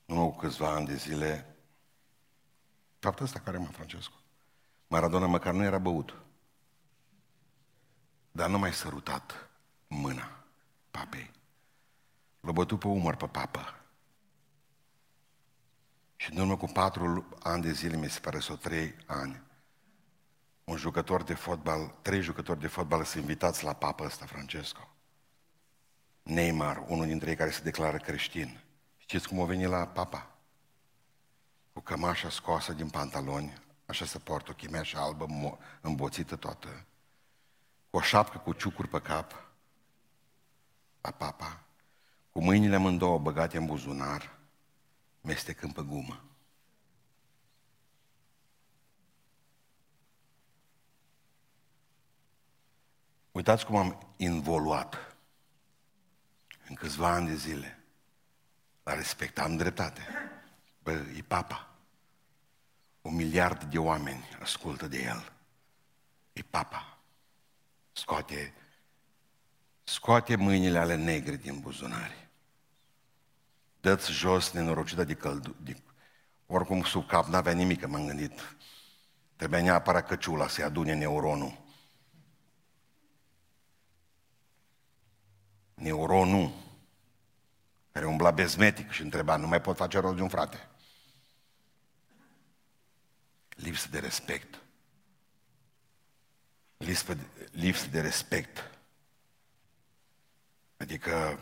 Nu 0.04 0.30
cu 0.30 0.36
câțiva 0.36 0.70
ani 0.70 0.86
de 0.86 0.94
zile, 0.94 1.56
Faptul 2.98 3.24
ăsta 3.24 3.38
care 3.38 3.58
mă, 3.58 3.66
Francesco. 3.66 4.14
Maradona 4.88 5.26
măcar 5.26 5.52
nu 5.52 5.62
era 5.62 5.78
băut. 5.78 6.14
Dar 8.32 8.48
nu 8.48 8.58
mai 8.58 8.72
sărutat 8.72 9.45
mâna 9.86 10.44
papei. 10.90 11.30
L-a 12.40 12.52
bătut 12.52 12.78
pe 12.78 12.86
umăr 12.86 13.16
pe 13.16 13.26
papă. 13.26 13.80
Și 16.16 16.32
în 16.32 16.38
urmă 16.38 16.56
cu 16.56 16.66
patru 16.66 17.28
ani 17.42 17.62
de 17.62 17.72
zile, 17.72 17.96
mi 17.96 18.10
se 18.10 18.20
pare, 18.20 18.38
sau 18.38 18.56
trei 18.56 18.94
ani, 19.06 19.42
un 20.64 20.76
jucător 20.76 21.22
de 21.22 21.34
fotbal, 21.34 21.94
trei 22.02 22.20
jucători 22.20 22.60
de 22.60 22.66
fotbal 22.66 23.04
sunt 23.04 23.22
invitați 23.22 23.64
la 23.64 23.72
papă 23.72 24.04
ăsta, 24.04 24.26
Francesco. 24.26 24.88
Neymar, 26.22 26.84
unul 26.86 27.06
dintre 27.06 27.30
ei 27.30 27.36
care 27.36 27.50
se 27.50 27.62
declară 27.62 27.96
creștin. 27.96 28.60
Știți 28.96 29.28
cum 29.28 29.40
a 29.40 29.44
venit 29.44 29.68
la 29.68 29.86
papa? 29.86 30.36
cu 31.76 31.82
cămașa 31.82 32.30
scoasă 32.30 32.72
din 32.72 32.88
pantaloni, 32.88 33.62
așa 33.86 34.04
se 34.04 34.18
poartă 34.18 34.50
o 34.50 34.54
chimeașă 34.54 34.98
albă, 34.98 35.26
îmboțită 35.80 36.36
toată, 36.36 36.84
cu 37.90 37.96
o 37.96 38.00
șapcă 38.00 38.38
cu 38.38 38.52
ciucuri 38.52 38.88
pe 38.88 39.00
cap, 39.00 39.45
la 41.06 41.12
papa, 41.12 41.64
cu 42.30 42.42
mâinile 42.42 42.74
amândouă 42.74 43.18
băgate 43.18 43.56
în 43.56 43.66
buzunar, 43.66 44.38
mestecând 45.20 45.74
pe 45.74 45.82
gumă. 45.82 46.24
Uitați 53.32 53.66
cum 53.66 53.76
am 53.76 54.14
involuat 54.16 55.16
în 56.68 56.74
câțiva 56.74 57.08
ani 57.08 57.26
de 57.26 57.34
zile 57.34 57.82
la 58.82 58.94
respect. 58.94 59.38
Am 59.38 59.56
dreptate. 59.56 60.02
Bă, 60.82 60.90
e 60.90 61.22
papa. 61.22 61.74
Un 63.02 63.14
miliard 63.14 63.62
de 63.64 63.78
oameni 63.78 64.24
ascultă 64.40 64.86
de 64.86 65.02
el. 65.02 65.32
E 66.32 66.42
papa. 66.42 66.98
Scoate, 67.92 68.54
scoate 69.86 70.36
mâinile 70.36 70.78
ale 70.78 70.94
negre 70.94 71.36
din 71.36 71.60
buzunare. 71.60 72.30
Dă-ți 73.80 74.12
jos 74.12 74.50
nenorocită 74.50 75.04
de 75.04 75.14
căldu... 75.14 75.56
De, 75.62 75.76
oricum 76.46 76.82
sub 76.82 77.06
cap 77.06 77.26
n-avea 77.26 77.52
nimic, 77.52 77.86
m-am 77.86 78.06
gândit. 78.06 78.56
Trebuia 79.36 79.62
neapărat 79.62 80.06
căciula 80.06 80.48
să-i 80.48 80.64
adune 80.64 80.94
neuronul. 80.94 81.64
Neuronul 85.74 86.52
care 87.92 88.06
umbla 88.06 88.30
bezmetic 88.30 88.90
și 88.90 89.02
întreba, 89.02 89.36
nu 89.36 89.46
mai 89.46 89.60
pot 89.60 89.76
face 89.76 89.98
rost 89.98 90.16
de 90.16 90.22
un 90.22 90.28
frate 90.28 90.68
lipsă 93.56 93.88
de 93.90 93.98
respect. 93.98 94.60
Lipsă 96.76 97.14
de, 97.14 97.22
lipsă 97.52 97.86
de 97.86 98.00
respect. 98.00 98.75
Adică 100.76 101.40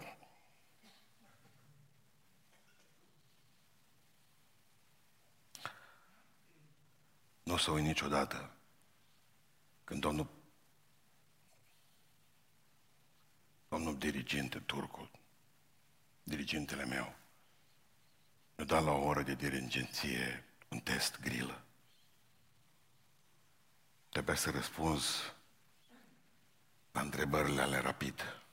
nu 7.42 7.53
o 7.53 7.57
să 7.57 7.70
uit 7.70 7.85
niciodată 7.85 8.57
când 9.85 10.01
domnul 10.01 10.29
domnul 13.68 13.99
diriginte, 13.99 14.59
turcul, 14.59 15.11
dirigintele 16.23 16.85
meu, 16.85 17.14
mi-a 18.57 18.66
dat 18.66 18.85
la 18.85 18.90
o 18.90 19.05
oră 19.05 19.23
de 19.23 19.35
dirigenție 19.35 20.44
un 20.68 20.81
test 20.81 21.20
grilă. 21.20 21.64
Trebuia 24.09 24.37
să 24.37 24.51
răspunzi 24.51 25.35
la 26.92 27.01
întrebările 27.01 27.61
ale 27.61 27.79
rapide. 27.79 28.43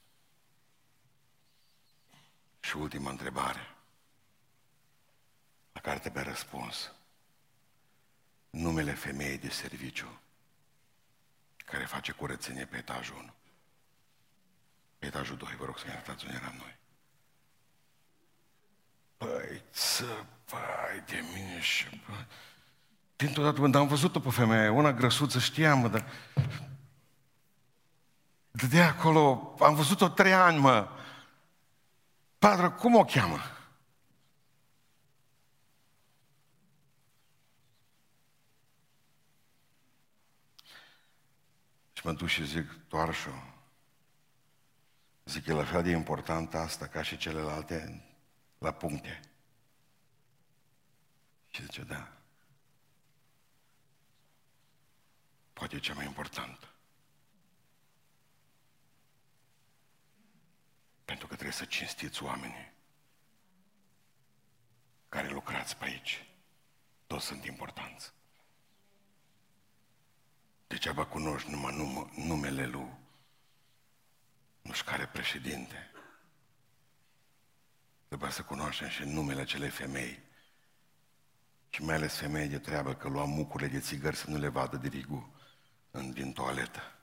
Și 2.62 2.78
ultima 2.78 3.10
întrebare, 3.10 3.76
la 5.71 5.82
care 5.82 6.00
trebuie 6.00 6.24
răspuns. 6.24 6.91
Numele 8.50 8.93
femeii 8.93 9.38
de 9.38 9.50
serviciu 9.50 10.19
care 11.65 11.86
face 11.86 12.12
curățenie 12.12 12.65
pe 12.65 12.78
etajul 12.78 13.15
1. 13.15 13.34
Pe 15.00 15.06
etajul 15.06 15.38
2, 15.38 15.56
vă 15.58 15.65
rog 15.65 15.78
să-mi 15.78 15.91
arătați 15.91 16.26
unde 16.26 16.38
eram 16.41 16.56
noi. 16.58 16.80
Păi, 19.17 19.62
să, 19.69 20.26
vai 20.45 21.04
de 21.06 21.24
mine 21.34 21.62
și... 21.62 22.02
Bă. 22.10 22.26
Dintr-o 23.15 23.43
dată, 23.43 23.67
dar 23.67 23.82
am 23.82 23.88
văzut-o 23.88 24.19
pe 24.19 24.30
femeia, 24.30 24.71
una 24.71 24.93
grăsuță, 24.93 25.39
știam, 25.39 25.80
mă, 25.80 25.88
dar... 25.88 26.06
De 28.52 28.82
acolo, 28.82 29.56
am 29.60 29.76
văzut-o 29.76 30.08
trei 30.10 30.34
ani, 30.34 30.58
mă. 30.58 30.89
Padre, 32.41 32.69
cum 32.69 32.95
o 32.95 33.06
cheamă? 33.06 33.39
Și 41.93 42.06
mă 42.06 42.12
duc 42.12 42.27
și 42.27 42.45
zic, 42.45 42.88
toarșă, 42.88 43.54
zic, 45.25 45.47
e 45.47 45.51
la 45.51 45.63
fel 45.63 45.84
de 45.84 45.89
important 45.89 46.54
asta 46.54 46.88
ca 46.88 47.01
și 47.01 47.17
celelalte 47.17 48.06
la 48.58 48.71
puncte. 48.71 49.19
Și 51.49 51.62
zice, 51.63 51.82
da. 51.82 52.12
Poate 55.54 55.75
e 55.75 55.80
cea 55.80 55.93
mai 55.93 56.06
importantă. 56.06 56.67
Pentru 61.12 61.30
că 61.30 61.36
trebuie 61.36 61.58
să 61.58 61.65
cinstiți 61.65 62.24
oamenii 62.24 62.71
care 65.10 65.30
lucrați 65.30 65.78
pe 65.78 65.86
aici. 65.86 66.26
Toți 67.08 67.26
sunt 67.26 67.45
importanți. 67.45 68.13
Degeaba 70.67 71.06
cunoști 71.06 71.50
numai 71.50 71.74
num- 71.74 72.15
numele 72.15 72.65
lui 72.65 72.91
nu 74.62 74.71
știu 74.71 74.91
care 74.91 75.08
președinte. 75.08 75.91
Trebuie 78.08 78.32
să 78.32 78.43
cunoaștem 78.43 78.88
și 78.88 79.04
numele 79.04 79.41
acelei 79.41 79.69
femei. 79.69 80.19
Și 81.69 81.82
mai 81.84 81.95
ales 81.95 82.15
femei 82.17 82.47
de 82.47 82.60
treabă, 82.60 82.95
că 82.95 83.08
luam 83.08 83.30
mucurile 83.30 83.69
de 83.69 83.80
țigări 83.80 84.15
să 84.15 84.30
nu 84.30 84.38
le 84.38 84.47
vadă 84.47 84.78
dirigul 84.78 85.30
în, 85.91 86.12
din 86.12 86.34
toaletă. 86.34 87.00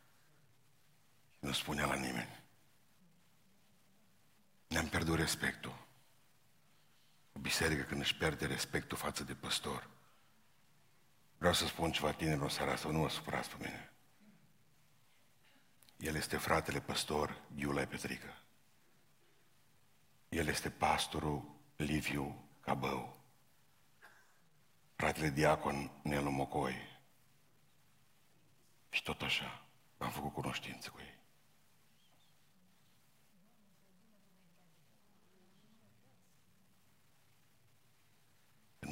Nu 1.39 1.53
spunea 1.53 1.87
la 1.87 1.95
nimeni. 1.95 2.47
Ne-am 4.69 4.89
pierdut 4.89 5.19
respectul. 5.19 5.87
O 7.33 7.39
biserică 7.39 7.83
când 7.83 8.01
își 8.01 8.17
pierde 8.17 8.47
respectul 8.47 8.99
față 8.99 9.25
de 9.25 9.35
păstor. 9.35 9.91
Vreau 11.39 11.53
să 11.53 11.67
spun 11.67 11.93
ceva 11.93 12.13
tinerilor 12.13 12.51
seara 12.51 12.77
să 12.77 12.89
nu 12.89 13.01
vă 13.01 13.09
supărați 13.09 13.49
pe 13.49 13.57
mine. 13.59 13.93
El 15.97 16.15
este 16.15 16.37
fratele 16.37 16.81
păstor 16.81 17.43
Iulai 17.55 17.89
Petrică. 17.89 18.43
El 20.29 20.47
este 20.47 20.71
pastorul 20.71 21.57
Liviu 21.77 22.49
Cabău. 22.61 23.25
Fratele 24.95 25.29
diacon 25.29 25.91
Nelu 26.03 26.31
Mocoi. 26.31 27.01
Și 28.91 29.03
tot 29.03 29.23
așa 29.23 29.67
am 29.99 30.11
făcut 30.11 30.33
cunoștință 30.33 30.91
cu 30.91 31.01
ei. 31.01 31.18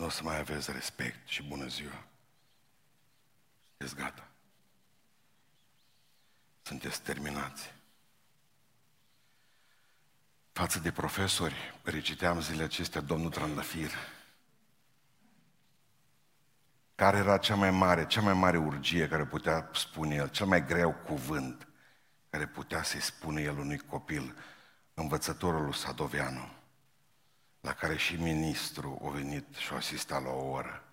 Nu 0.06 0.12
o 0.12 0.14
să 0.14 0.22
mai 0.22 0.38
aveți 0.38 0.72
respect 0.72 1.28
și 1.28 1.42
bună 1.42 1.66
ziua. 1.66 2.04
Sunteți 3.68 4.00
gata. 4.00 4.28
Sunteți 6.62 7.02
terminați. 7.02 7.74
Față 10.52 10.78
de 10.78 10.92
profesori, 10.92 11.54
reciteam 11.82 12.40
zilele 12.40 12.62
acestea 12.62 13.00
domnul 13.00 13.30
Trandafir. 13.30 13.90
Care 16.94 17.16
era 17.16 17.38
cea 17.38 17.54
mai 17.54 17.70
mare, 17.70 18.06
cea 18.06 18.20
mai 18.20 18.34
mare 18.34 18.56
urgie 18.56 19.08
care 19.08 19.24
putea 19.24 19.70
spune 19.74 20.14
el, 20.14 20.28
cel 20.28 20.46
mai 20.46 20.66
greu 20.66 20.92
cuvânt 20.92 21.68
care 22.30 22.46
putea 22.46 22.82
să-i 22.82 23.00
spune 23.00 23.42
el 23.42 23.58
unui 23.58 23.78
copil, 23.78 24.36
învățătorul 24.94 25.62
lui 25.62 25.74
Sadoveanu, 25.74 26.55
la 27.66 27.74
care 27.74 27.96
și 27.96 28.16
ministrul 28.16 28.98
a 29.04 29.08
venit 29.08 29.54
și 29.54 29.72
a 29.72 29.76
asistat 29.76 30.22
la 30.22 30.30
o 30.30 30.50
oră. 30.50 30.84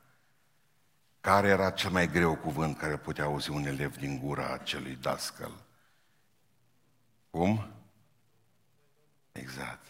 Care 1.21 1.47
era 1.47 1.71
cel 1.71 1.89
mai 1.89 2.07
greu 2.07 2.35
cuvânt 2.35 2.77
care 2.77 2.97
putea 2.97 3.23
auzi 3.23 3.49
un 3.49 3.65
elev 3.65 3.97
din 3.97 4.19
gura 4.19 4.53
acelui 4.53 4.95
dascăl? 4.95 5.65
Cum? 7.29 7.73
Exact. 9.31 9.85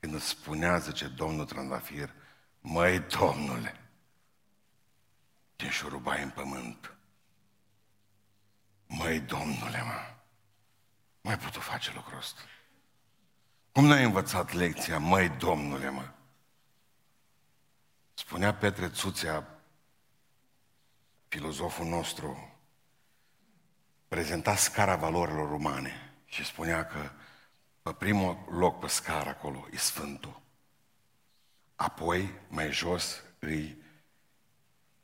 Când 0.00 0.14
îți 0.14 0.28
spunea, 0.28 0.78
zice 0.78 1.08
domnul 1.08 1.46
Trandafir, 1.46 2.14
măi, 2.60 3.00
domnule, 3.00 3.90
te 5.56 5.64
înșurubai 5.64 6.22
în 6.22 6.30
pământ. 6.30 6.94
Măi, 8.86 9.20
domnule, 9.20 9.82
mă, 9.82 10.14
mai 11.20 11.38
putut 11.38 11.62
face 11.62 11.92
lucrul 11.94 12.18
ăsta. 12.18 12.40
Cum 13.72 13.84
n-ai 13.84 14.04
învățat 14.04 14.52
lecția, 14.52 14.98
măi, 14.98 15.28
domnule, 15.28 15.88
mă? 15.88 16.08
Spunea 18.14 18.54
Petre 18.54 18.88
Țuțea, 18.88 19.60
filozoful 21.28 21.86
nostru, 21.86 22.54
prezenta 24.08 24.56
scara 24.56 24.96
valorilor 24.96 25.52
umane 25.52 26.12
și 26.24 26.44
spunea 26.44 26.86
că 26.86 27.10
pe 27.82 27.92
primul 27.92 28.44
loc 28.50 28.78
pe 28.78 28.86
scară 28.86 29.28
acolo 29.28 29.68
e 29.72 29.76
Sfântul. 29.76 30.40
Apoi, 31.74 32.32
mai 32.48 32.72
jos, 32.72 33.22
îi 33.38 33.82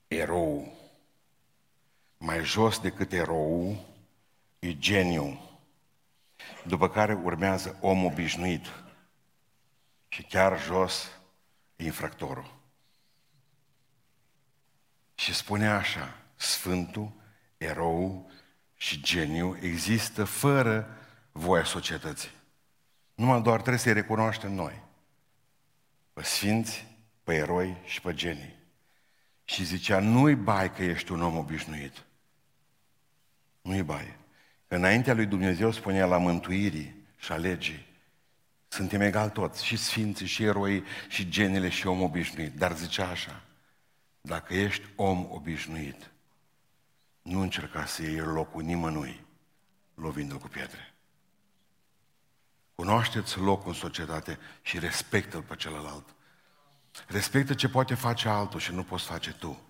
erou. 0.08 0.76
Mai 2.18 2.44
jos 2.44 2.78
decât 2.78 3.12
erou, 3.12 3.84
e 4.58 4.78
geniu. 4.78 5.45
După 6.64 6.88
care 6.88 7.14
urmează 7.14 7.76
om 7.80 8.04
obișnuit. 8.04 8.66
Și 10.08 10.22
chiar 10.22 10.62
jos, 10.62 11.10
infractorul. 11.76 12.54
Și 15.14 15.34
spune 15.34 15.68
așa, 15.68 16.16
Sfântul, 16.36 17.12
erou 17.56 18.30
și 18.74 19.00
geniu 19.00 19.58
există 19.60 20.24
fără 20.24 20.88
voia 21.32 21.64
societății. 21.64 22.30
Numai 23.14 23.42
doar 23.42 23.56
trebuie 23.56 23.78
să-i 23.78 23.92
recunoaștem 23.92 24.52
noi. 24.52 24.82
Pe 26.12 26.22
sfinți, 26.22 26.86
pe 27.22 27.34
eroi 27.34 27.76
și 27.84 28.00
pe 28.00 28.14
genii. 28.14 28.54
Și 29.44 29.64
zicea, 29.64 30.00
nu-i 30.00 30.34
bai 30.34 30.72
că 30.72 30.82
ești 30.82 31.12
un 31.12 31.22
om 31.22 31.36
obișnuit. 31.36 32.04
Nu-i 33.60 33.82
bai. 33.82 34.16
Că 34.68 34.74
înaintea 34.74 35.14
lui 35.14 35.26
Dumnezeu 35.26 35.70
spunea 35.70 36.06
la 36.06 36.18
mântuirii 36.18 37.06
și 37.16 37.32
a 37.32 37.36
legii, 37.36 37.86
suntem 38.68 39.00
egal 39.00 39.30
toți, 39.30 39.64
și 39.64 39.76
sfinții, 39.76 40.26
și 40.26 40.42
eroi, 40.44 40.84
și 41.08 41.28
genile, 41.28 41.68
și 41.68 41.86
om 41.86 42.02
obișnuit. 42.02 42.56
Dar 42.56 42.76
zicea 42.76 43.08
așa, 43.08 43.42
dacă 44.20 44.54
ești 44.54 44.84
om 44.96 45.26
obișnuit, 45.30 46.10
nu 47.22 47.40
încerca 47.40 47.84
să 47.84 48.02
iei 48.02 48.16
locul 48.16 48.62
nimănui 48.62 49.24
lovindu-l 49.94 50.38
cu 50.38 50.48
pietre. 50.48 50.94
Cunoașteți 52.74 53.38
locul 53.38 53.68
în 53.68 53.74
societate 53.74 54.38
și 54.62 54.78
respectă-l 54.78 55.42
pe 55.42 55.56
celălalt. 55.56 56.14
Respectă 57.06 57.54
ce 57.54 57.68
poate 57.68 57.94
face 57.94 58.28
altul 58.28 58.60
și 58.60 58.72
nu 58.72 58.82
poți 58.82 59.04
face 59.04 59.32
tu. 59.32 59.65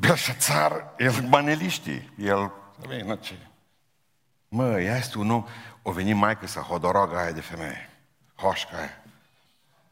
Belșațar, 0.00 0.94
el 0.98 1.12
maneliștii, 1.28 2.12
el, 2.18 2.52
vină 2.88 3.14
ce? 3.14 3.34
Mă, 4.48 4.80
ea 4.80 4.96
este 4.96 5.18
un 5.18 5.30
om, 5.30 5.44
o 5.82 5.92
venit 5.92 6.14
mai 6.14 6.38
că 6.38 6.46
să 6.46 6.58
hodoroga 6.60 7.20
aia 7.20 7.32
de 7.32 7.40
femeie, 7.40 7.88
hoșca 8.36 8.76
aia. 8.76 9.02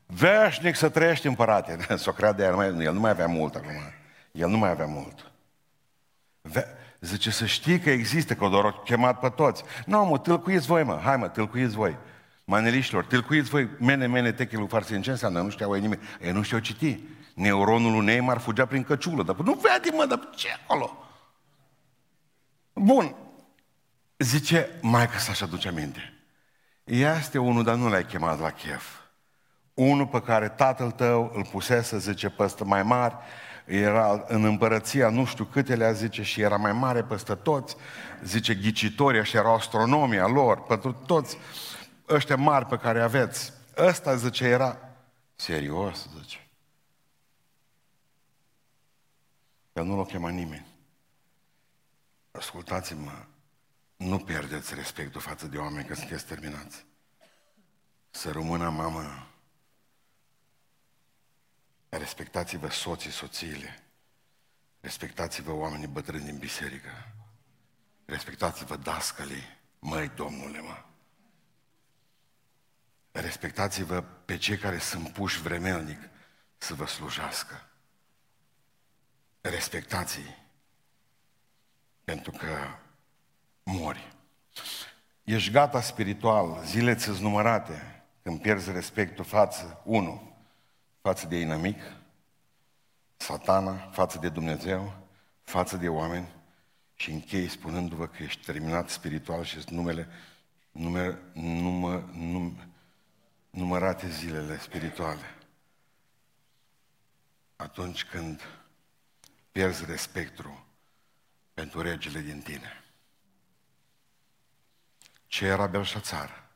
Veșnic 0.06 0.74
să 0.76 0.88
trăiești 0.88 1.26
împărate. 1.26 1.76
Să 1.96 2.09
o 2.09 2.12
crede, 2.12 2.44
el 2.78 2.92
nu 2.92 3.00
mai 3.00 3.11
avea 3.11 3.26
mult 3.26 3.54
acum. 3.54 3.70
El 4.32 4.48
nu 4.48 4.56
mai 4.59 4.70
avea 4.70 4.86
mult. 4.86 5.30
Ve- 6.40 6.66
Zice, 7.00 7.30
să 7.30 7.46
știi 7.46 7.78
că 7.80 7.90
există, 7.90 8.34
că 8.34 8.48
doar 8.48 8.64
au 8.64 8.82
chemat 8.84 9.20
pe 9.20 9.28
toți. 9.28 9.62
Nu, 9.86 10.04
mă, 10.04 10.18
tâlcuiți 10.18 10.66
voi, 10.66 10.82
mă. 10.82 11.00
Hai, 11.02 11.16
mă, 11.16 11.28
tâlcuiți 11.28 11.74
voi. 11.74 11.96
Maneliștilor, 12.44 13.04
tâlcuiți 13.04 13.50
voi, 13.50 13.68
mene, 13.80 14.06
mene, 14.06 14.32
techelul 14.32 14.68
farsin. 14.68 15.02
Ce 15.02 15.11
înseamnă? 15.11 15.40
Nu 15.40 15.48
știau 15.50 15.74
ei 15.74 15.80
nimeni. 15.80 16.00
Ei 16.20 16.32
nu 16.32 16.42
știau 16.42 16.61
citi. 16.61 17.00
Neuronul 17.39 17.93
lui 17.93 18.05
Neymar 18.05 18.39
fugea 18.39 18.66
prin 18.66 18.84
căciulă. 18.84 19.22
Dar 19.22 19.36
nu 19.36 19.53
vede, 19.53 19.97
mă, 19.97 20.05
dar 20.07 20.28
ce 20.34 20.49
acolo? 20.62 21.05
Bun. 22.72 23.14
Zice, 24.16 24.78
mai 24.80 25.09
că 25.09 25.18
să-și 25.18 25.43
aduce 25.43 25.68
aminte. 25.68 26.12
Este 26.84 27.39
unul, 27.39 27.64
dar 27.64 27.74
nu 27.74 27.89
l-ai 27.89 28.05
chemat 28.05 28.41
la 28.41 28.51
chef. 28.51 28.84
Unul 29.74 30.07
pe 30.07 30.22
care 30.22 30.49
tatăl 30.49 30.91
tău 30.91 31.32
îl 31.34 31.47
pusese, 31.51 31.99
zice, 31.99 32.28
păstă 32.28 32.64
mai 32.64 32.82
mare, 32.82 33.14
era 33.64 34.24
în 34.26 34.45
împărăția 34.45 35.09
nu 35.09 35.24
știu 35.24 35.45
câtelea, 35.45 35.93
zice, 35.93 36.22
și 36.22 36.41
era 36.41 36.57
mai 36.57 36.72
mare 36.72 37.03
peste 37.03 37.34
toți, 37.34 37.76
zice, 38.24 38.55
ghicitorii 38.55 39.24
și 39.24 39.36
erau 39.36 39.55
astronomia 39.55 40.26
lor, 40.26 40.62
pentru 40.62 40.93
toți 40.93 41.39
ăștia 42.09 42.36
mari 42.36 42.66
pe 42.66 42.76
care 42.76 43.01
aveți. 43.01 43.53
Ăsta, 43.76 44.14
zice, 44.14 44.45
era 44.45 44.78
serios, 45.34 46.09
zice. 46.20 46.47
Că 49.79 49.85
nu 49.85 49.97
l-o 49.97 50.05
chema 50.05 50.31
nimeni. 50.31 50.66
Ascultați-mă, 52.31 53.26
nu 53.97 54.18
pierdeți 54.18 54.74
respectul 54.74 55.20
față 55.20 55.47
de 55.47 55.57
oameni 55.59 55.87
că 55.87 55.95
sunteți 55.95 56.26
terminați. 56.26 56.85
Să 58.11 58.31
rămână 58.31 58.70
mamă 58.70 59.31
Respectați-vă 61.89 62.68
soții, 62.68 63.11
soțiile. 63.11 63.85
Respectați-vă 64.81 65.53
oamenii 65.53 65.87
bătrâni 65.87 66.24
din 66.24 66.39
biserică. 66.39 67.14
Respectați-vă 68.05 68.76
dascălii. 68.76 69.59
Măi, 69.79 70.09
Domnule, 70.09 70.61
mă. 70.61 70.85
Respectați-vă 73.11 74.01
pe 74.01 74.37
cei 74.37 74.59
care 74.59 74.79
sunt 74.79 75.09
puși 75.09 75.41
vremelnic 75.41 76.01
să 76.57 76.74
vă 76.74 76.87
slujească. 76.87 77.68
Respectați-i. 79.41 80.36
Pentru 82.05 82.30
că 82.30 82.57
mori. 83.62 84.12
Ești 85.24 85.51
gata 85.51 85.80
spiritual, 85.80 86.62
zile 86.64 86.95
ți 86.95 87.22
numărate 87.22 88.05
când 88.22 88.41
pierzi 88.41 88.72
respectul 88.72 89.24
față, 89.24 89.82
unu, 89.84 90.36
față 91.01 91.26
de 91.26 91.36
inamic, 91.36 91.80
satana, 93.16 93.76
față 93.76 94.18
de 94.18 94.28
Dumnezeu, 94.28 94.93
față 95.43 95.76
de 95.76 95.89
oameni 95.89 96.28
și 96.95 97.11
închei 97.11 97.49
spunându-vă 97.49 98.07
că 98.07 98.22
ești 98.22 98.45
terminat 98.45 98.89
spiritual 98.89 99.45
și 99.45 99.59
numele, 99.68 100.09
nume, 100.70 101.18
numă, 101.32 102.11
num, 102.12 102.59
numărate 103.51 104.09
zilele 104.09 104.59
spirituale. 104.59 105.34
Atunci 107.57 108.05
când 108.05 108.41
pierzi 109.59 109.84
respectul 109.84 110.64
pentru 111.54 111.80
regele 111.80 112.20
din 112.20 112.40
tine. 112.40 112.84
Ce 115.26 115.46
era 115.46 115.66
Belșațar? 115.66 116.48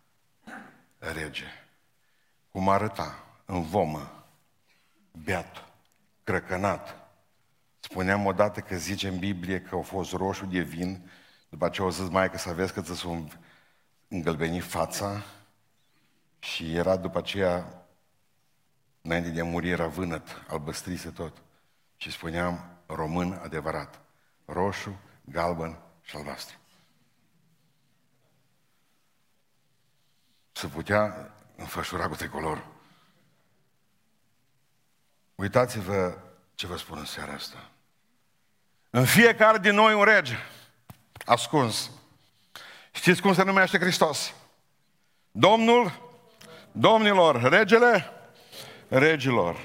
Rege. 0.98 1.46
Cum 2.50 2.68
arăta 2.68 3.24
în 3.44 3.62
vomă 3.62 4.26
beat, 5.24 5.72
crăcănat. 6.24 7.10
Spuneam 7.80 8.26
odată 8.26 8.60
că 8.60 8.76
zice 8.76 9.08
în 9.08 9.18
Biblie 9.18 9.60
că 9.60 9.74
au 9.74 9.82
fost 9.82 10.12
roșu 10.12 10.46
de 10.46 10.60
vin, 10.60 11.10
după 11.48 11.64
aceea 11.64 11.86
au 11.86 11.92
zis 11.92 12.08
mai 12.08 12.30
că 12.30 12.38
să 12.38 12.52
vezi 12.52 12.72
că 12.72 12.80
ți 12.82 12.96
s-a 12.96 13.24
îngălbenit 14.08 14.62
fața 14.62 15.22
și 16.38 16.74
era 16.74 16.96
după 16.96 17.18
aceea, 17.18 17.86
înainte 19.00 19.30
de 19.30 19.40
a 19.40 19.44
muri, 19.44 19.68
era 19.68 19.86
vânăt, 19.86 20.44
albăstrise 20.48 21.10
tot. 21.10 21.42
Și 21.96 22.10
spuneam 22.10 22.71
român 22.94 23.40
adevărat, 23.42 24.00
roșu, 24.44 24.98
galben 25.24 25.78
și 26.02 26.16
albastru. 26.16 26.56
Se 30.52 30.66
putea 30.66 31.30
înfășura 31.56 32.08
cu 32.08 32.14
tricolorul. 32.14 32.66
Uitați-vă 35.34 36.18
ce 36.54 36.66
vă 36.66 36.76
spun 36.76 36.98
în 36.98 37.04
seara 37.04 37.32
asta. 37.32 37.70
În 38.90 39.04
fiecare 39.04 39.58
din 39.58 39.74
noi 39.74 39.94
un 39.94 40.04
rege 40.04 40.36
ascuns. 41.24 41.90
Știți 42.92 43.20
cum 43.20 43.34
se 43.34 43.42
numește 43.42 43.78
Hristos? 43.78 44.34
Domnul 45.30 46.10
domnilor, 46.72 47.42
regele 47.42 48.10
regilor. 48.88 49.56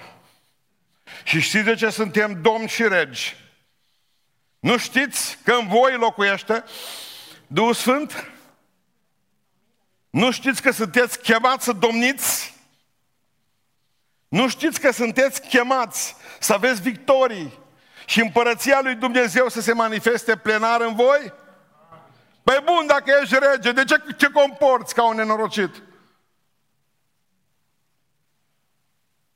Și 1.28 1.40
știți 1.40 1.64
de 1.64 1.76
ce 1.76 1.90
suntem 1.90 2.42
domni 2.42 2.68
și 2.68 2.88
regi? 2.88 3.36
Nu 4.60 4.78
știți 4.78 5.38
că 5.44 5.54
în 5.54 5.68
voi 5.68 5.98
locuiește 5.98 6.64
Duhul 7.48 7.74
Sfânt? 7.74 8.32
Nu 10.10 10.32
știți 10.32 10.62
că 10.62 10.72
sunteți 10.72 11.20
chemați 11.20 11.64
să 11.64 11.72
domniți? 11.72 12.56
Nu 14.28 14.48
știți 14.48 14.80
că 14.80 14.92
sunteți 14.92 15.42
chemați 15.42 16.16
să 16.40 16.54
aveți 16.54 16.82
victorii 16.82 17.60
și 18.06 18.22
împărăția 18.22 18.80
lui 18.82 18.96
Dumnezeu 18.96 19.50
să 19.50 19.62
se 19.62 19.74
manifeste 19.74 20.38
plenar 20.38 20.82
în 20.82 20.96
voi? 20.96 21.34
Păi 22.44 22.62
bun, 22.66 22.88
dacă 22.88 23.12
ești 23.22 23.36
rege, 23.40 23.72
de 23.72 23.84
ce 23.84 23.98
te 23.98 24.28
comporți 24.28 24.94
ca 24.94 25.08
un 25.08 25.16
nenorocit? 25.16 25.84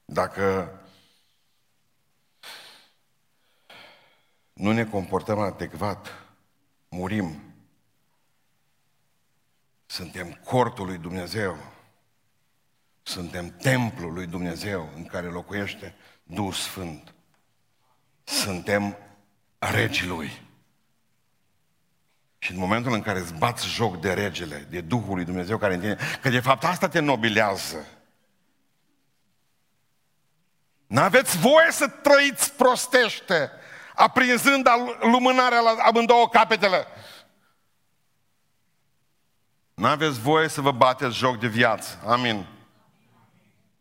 Dacă 0.05 0.75
nu 4.61 4.71
ne 4.71 4.85
comportăm 4.85 5.39
adecvat, 5.39 6.07
murim. 6.89 7.53
Suntem 9.85 10.39
cortul 10.43 10.85
lui 10.85 10.97
Dumnezeu. 10.97 11.57
Suntem 13.03 13.49
templul 13.49 14.13
lui 14.13 14.27
Dumnezeu 14.27 14.89
în 14.95 15.05
care 15.05 15.27
locuiește 15.27 15.95
Duhul 16.23 16.51
Sfânt. 16.51 17.13
Suntem 18.23 18.97
regii 19.57 20.07
lui. 20.07 20.41
Și 22.37 22.51
în 22.51 22.57
momentul 22.57 22.93
în 22.93 23.01
care 23.01 23.19
îți 23.19 23.33
bați 23.33 23.67
joc 23.67 24.01
de 24.01 24.13
regele, 24.13 24.67
de 24.69 24.81
Duhul 24.81 25.15
lui 25.15 25.25
Dumnezeu 25.25 25.57
care 25.57 25.73
în 25.73 25.79
tine, 25.79 25.97
că 26.21 26.29
de 26.29 26.39
fapt 26.39 26.63
asta 26.63 26.87
te 26.87 26.99
nobilează. 26.99 27.85
N-aveți 30.87 31.37
voie 31.37 31.71
să 31.71 31.87
trăiți 31.87 32.53
prostește, 32.53 33.51
aprinzând 34.01 34.67
lumânarea 35.01 35.59
la 35.59 35.69
amândouă 35.69 36.29
capetele. 36.29 36.87
N-aveți 39.73 40.19
voie 40.19 40.47
să 40.47 40.61
vă 40.61 40.71
bateți 40.71 41.15
joc 41.15 41.39
de 41.39 41.47
viață. 41.47 41.99
Amin. 42.05 42.45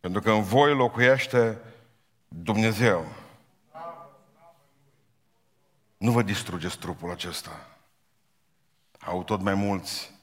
Pentru 0.00 0.20
că 0.20 0.30
în 0.30 0.42
voi 0.42 0.74
locuiește 0.74 1.58
Dumnezeu. 2.28 3.06
Nu 5.96 6.10
vă 6.10 6.22
distrugeți 6.22 6.78
trupul 6.78 7.10
acesta. 7.10 7.66
Au 8.98 9.22
tot 9.22 9.40
mai 9.40 9.54
mulți. 9.54 10.14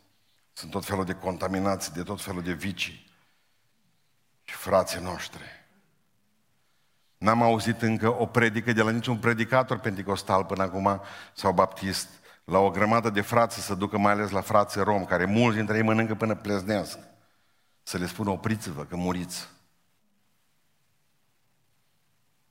Sunt 0.54 0.72
tot 0.72 0.86
felul 0.86 1.06
de 1.06 1.14
contaminați, 1.14 1.94
de 1.94 2.04
tot 2.04 2.22
felul 2.22 2.44
de 2.44 2.54
vicii. 2.54 3.12
Și 4.44 4.56
frații 4.56 5.00
noștri. 5.00 5.57
N-am 7.18 7.42
auzit 7.42 7.82
încă 7.82 8.20
o 8.22 8.26
predică 8.26 8.74
de 8.74 8.82
la 8.82 8.92
niciun 8.92 9.18
predicator 9.18 9.80
pentecostal 9.80 10.46
până 10.46 10.64
acum 10.64 11.02
sau 11.34 11.54
baptist 11.54 12.10
la 12.44 12.60
o 12.60 12.70
grămadă 12.70 13.10
de 13.10 13.22
frați 13.22 13.62
să 13.62 13.76
ducă 13.76 13.98
mai 13.98 14.12
ales 14.12 14.30
la 14.30 14.42
frații 14.42 14.82
rom, 14.82 15.06
care 15.06 15.26
mulți 15.26 15.58
dintre 15.58 15.78
ei 15.78 15.84
mănâncă 15.84 16.16
până 16.16 16.36
pleznesc. 16.36 17.00
Să 17.84 17.98
le 17.98 18.06
spună 18.06 18.30
opriți-vă 18.30 18.84
că 18.84 18.96
muriți. 18.96 19.50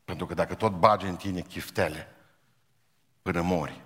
Pentru 0.05 0.27
că 0.27 0.35
dacă 0.35 0.55
tot 0.55 0.73
bagi 0.73 1.07
în 1.07 1.17
tine 1.17 1.41
chiftele 1.41 2.14
până 3.23 3.41
mori 3.41 3.81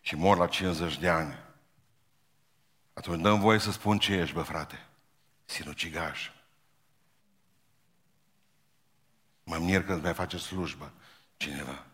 și 0.00 0.16
mor 0.16 0.36
la 0.36 0.46
50 0.46 0.98
de 0.98 1.08
ani, 1.08 1.38
atunci 2.92 3.22
dăm 3.22 3.40
voie 3.40 3.58
să 3.58 3.70
spun 3.70 3.98
ce 3.98 4.12
ești, 4.12 4.34
bă, 4.34 4.42
frate. 4.42 4.86
Sinucigaș. 5.44 6.30
Mă 9.48 9.58
mir 9.58 9.84
când 9.84 10.02
mai 10.02 10.14
face 10.14 10.38
slujbă 10.38 10.92
cineva. 11.36 11.86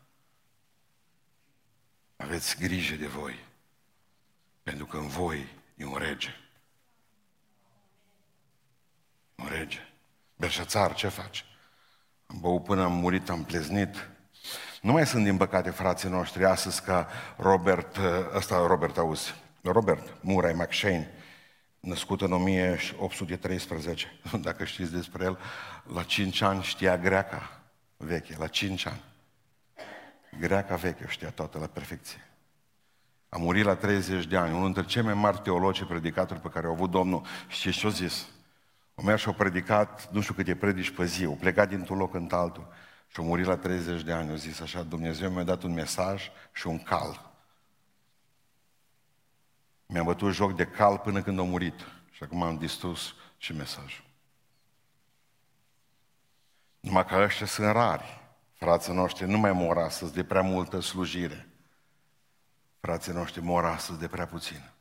Aveți 2.17 2.57
grijă 2.57 2.95
de 2.95 3.07
voi, 3.07 3.45
pentru 4.63 4.87
că 4.87 4.97
în 4.97 5.09
voi 5.09 5.49
e 5.77 5.85
un 5.85 5.97
rege. 5.97 6.35
Un 9.35 9.49
rege. 9.49 9.79
Berșățar, 10.37 10.95
ce 10.95 11.09
faci? 11.09 11.45
Am 12.27 12.41
băut 12.41 12.65
până 12.65 12.83
am 12.83 12.93
murit, 12.93 13.29
am 13.29 13.45
pleznit. 13.45 14.09
Nu 14.81 14.93
mai 14.93 15.07
sunt, 15.07 15.25
din 15.25 15.37
păcate, 15.37 15.71
frații 15.71 16.09
noștri 16.09 16.45
astăzi 16.45 16.83
ca 16.83 17.09
Robert, 17.37 17.97
ăsta 18.35 18.67
Robert, 18.67 18.99
auzi, 18.99 19.35
Robert 19.63 20.23
Murray 20.23 20.55
McShane, 20.55 21.11
născut 21.83 22.21
în 22.21 22.33
1813, 22.33 24.21
dacă 24.41 24.65
știți 24.65 24.93
despre 24.93 25.25
el, 25.25 25.39
la 25.95 26.03
5 26.03 26.41
ani 26.41 26.63
știa 26.63 26.99
greaca 26.99 27.61
veche, 27.97 28.37
la 28.39 28.47
5 28.47 28.87
ani. 28.87 29.03
Greaca 30.39 30.75
veche 30.75 31.05
știa 31.09 31.31
toată 31.31 31.59
la 31.59 31.67
perfecție. 31.67 32.27
A 33.29 33.37
murit 33.39 33.65
la 33.65 33.75
30 33.75 34.27
de 34.27 34.37
ani, 34.37 34.55
unul 34.55 34.65
dintre 34.65 34.85
cei 34.85 35.03
mai 35.03 35.15
mari 35.15 35.39
teologi 35.39 35.85
predicatori 35.85 36.41
pe 36.41 36.49
care 36.49 36.67
au 36.67 36.73
avut 36.73 36.91
Domnul. 36.91 37.23
Și 37.49 37.73
ce 37.73 37.87
a 37.87 37.91
zis? 37.91 38.29
O 38.95 39.03
mers 39.03 39.21
și 39.21 39.29
a 39.29 39.33
predicat, 39.33 40.13
nu 40.13 40.21
știu 40.21 40.35
câte 40.35 40.57
predici 40.57 40.91
pe 40.91 41.05
zi, 41.05 41.25
au 41.25 41.37
plecat 41.41 41.69
dintr-un 41.69 41.99
loc 41.99 42.15
în 42.15 42.29
altul. 42.31 42.69
Și 43.07 43.17
a 43.21 43.23
murit 43.23 43.47
la 43.47 43.57
30 43.57 44.03
de 44.03 44.13
ani, 44.13 44.31
a 44.31 44.35
zis 44.35 44.61
așa, 44.61 44.83
Dumnezeu 44.83 45.31
mi-a 45.31 45.43
dat 45.43 45.63
un 45.63 45.73
mesaj 45.73 46.31
și 46.53 46.67
un 46.67 46.83
cal. 46.83 47.32
Mi-a 49.93 50.03
bătut 50.03 50.33
joc 50.33 50.57
de 50.57 50.67
cal 50.67 50.99
până 50.99 51.23
când 51.23 51.39
a 51.39 51.43
murit. 51.43 51.81
Și 52.11 52.23
acum 52.23 52.43
am 52.43 52.59
distrus 52.59 53.15
și 53.37 53.53
mesajul. 53.53 54.05
Numai 56.81 57.07
că 57.07 57.15
ăștia 57.15 57.47
sunt 57.47 57.73
rari. 57.73 58.21
Frații 58.55 58.93
noștri 58.93 59.27
nu 59.27 59.39
mai 59.39 59.53
mor 59.53 59.79
astăzi 59.79 60.13
de 60.13 60.25
prea 60.25 60.43
multă 60.43 60.81
slujire. 60.81 61.49
Frații 62.81 63.13
noștri 63.13 63.41
mor 63.41 63.65
astăzi 63.65 63.99
de 63.99 64.09
prea 64.09 64.27
puțin. 64.27 64.73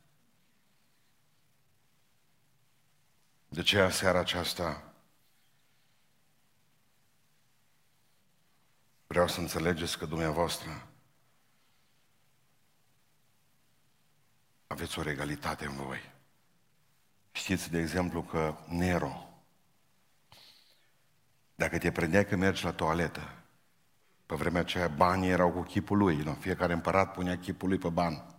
De 3.48 3.62
ce 3.62 3.82
în 3.82 3.90
seara 3.90 4.18
aceasta 4.18 4.92
vreau 9.06 9.28
să 9.28 9.40
înțelegeți 9.40 9.98
că 9.98 10.06
dumneavoastră 10.06 10.86
aveți 14.72 14.98
o 14.98 15.02
regalitate 15.02 15.66
în 15.66 15.74
voi. 15.74 16.10
Știți, 17.32 17.70
de 17.70 17.78
exemplu, 17.78 18.22
că 18.22 18.54
Nero, 18.68 19.28
dacă 21.54 21.78
te 21.78 21.92
prindea 21.92 22.24
că 22.24 22.36
mergi 22.36 22.64
la 22.64 22.72
toaletă, 22.72 23.34
pe 24.26 24.34
vremea 24.34 24.60
aceea 24.60 24.88
banii 24.88 25.28
erau 25.28 25.50
cu 25.50 25.62
chipul 25.62 25.98
lui, 25.98 26.16
nu? 26.16 26.32
fiecare 26.32 26.72
împărat 26.72 27.12
punea 27.12 27.38
chipul 27.38 27.68
lui 27.68 27.78
pe 27.78 27.88
ban. 27.88 28.34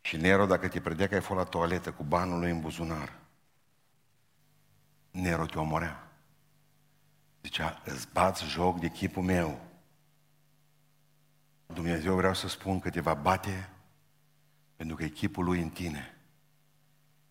Și 0.00 0.16
Nero, 0.16 0.46
dacă 0.46 0.68
te 0.68 0.80
prindea 0.80 1.08
că 1.08 1.14
ai 1.14 1.20
fost 1.20 1.38
la 1.38 1.44
toaletă 1.44 1.92
cu 1.92 2.02
banul 2.02 2.38
lui 2.38 2.50
în 2.50 2.60
buzunar, 2.60 3.18
Nero 5.10 5.46
te 5.46 5.58
omorea. 5.58 6.12
Zicea, 7.42 7.82
îți 7.84 8.08
bați 8.12 8.44
joc 8.44 8.80
de 8.80 8.88
chipul 8.88 9.22
meu. 9.22 9.60
Dumnezeu 11.66 12.14
vreau 12.14 12.34
să 12.34 12.48
spun 12.48 12.80
că 12.80 12.90
te 12.90 13.00
va 13.00 13.14
bate 13.14 13.71
pentru 14.82 15.00
că 15.00 15.04
e 15.06 15.08
chipul 15.08 15.44
lui 15.44 15.60
în 15.60 15.70
tine. 15.70 16.16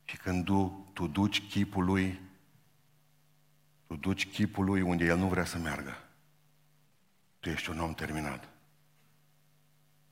Și 0.04 0.18
când 0.18 0.46
tu, 0.46 0.90
tu 0.94 1.08
duci 1.08 1.48
chipul 1.48 1.86
lui, 1.86 2.20
tu 3.88 3.96
duci 3.96 4.28
chipul 4.28 4.66
lui 4.66 4.82
unde 4.82 5.06
el 5.06 5.18
nu 5.18 5.28
vrea 5.28 5.46
să 5.46 5.58
meargă. 5.58 6.10
Tu 7.40 7.50
ești 7.50 7.70
un 7.70 7.80
om 7.80 7.94
terminat. 7.94 8.50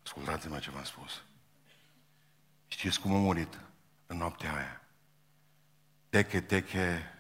Ascultați-mă 0.04 0.60
ce 0.60 0.72
v-am 0.72 0.84
spus. 0.84 1.24
Știți 2.68 3.00
cum 3.00 3.14
a 3.14 3.20
murit 3.20 3.60
în 4.08 4.18
noaptea 4.18 4.56
aia? 4.56 4.82
Teche, 6.10 6.42
teche, 6.42 7.14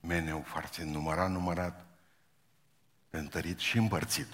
meneu, 0.00 0.42
foarte 0.42 0.84
numărat, 0.84 1.30
numărat, 1.30 1.86
întărit 3.10 3.58
și 3.58 3.76
împărțit. 3.76 4.28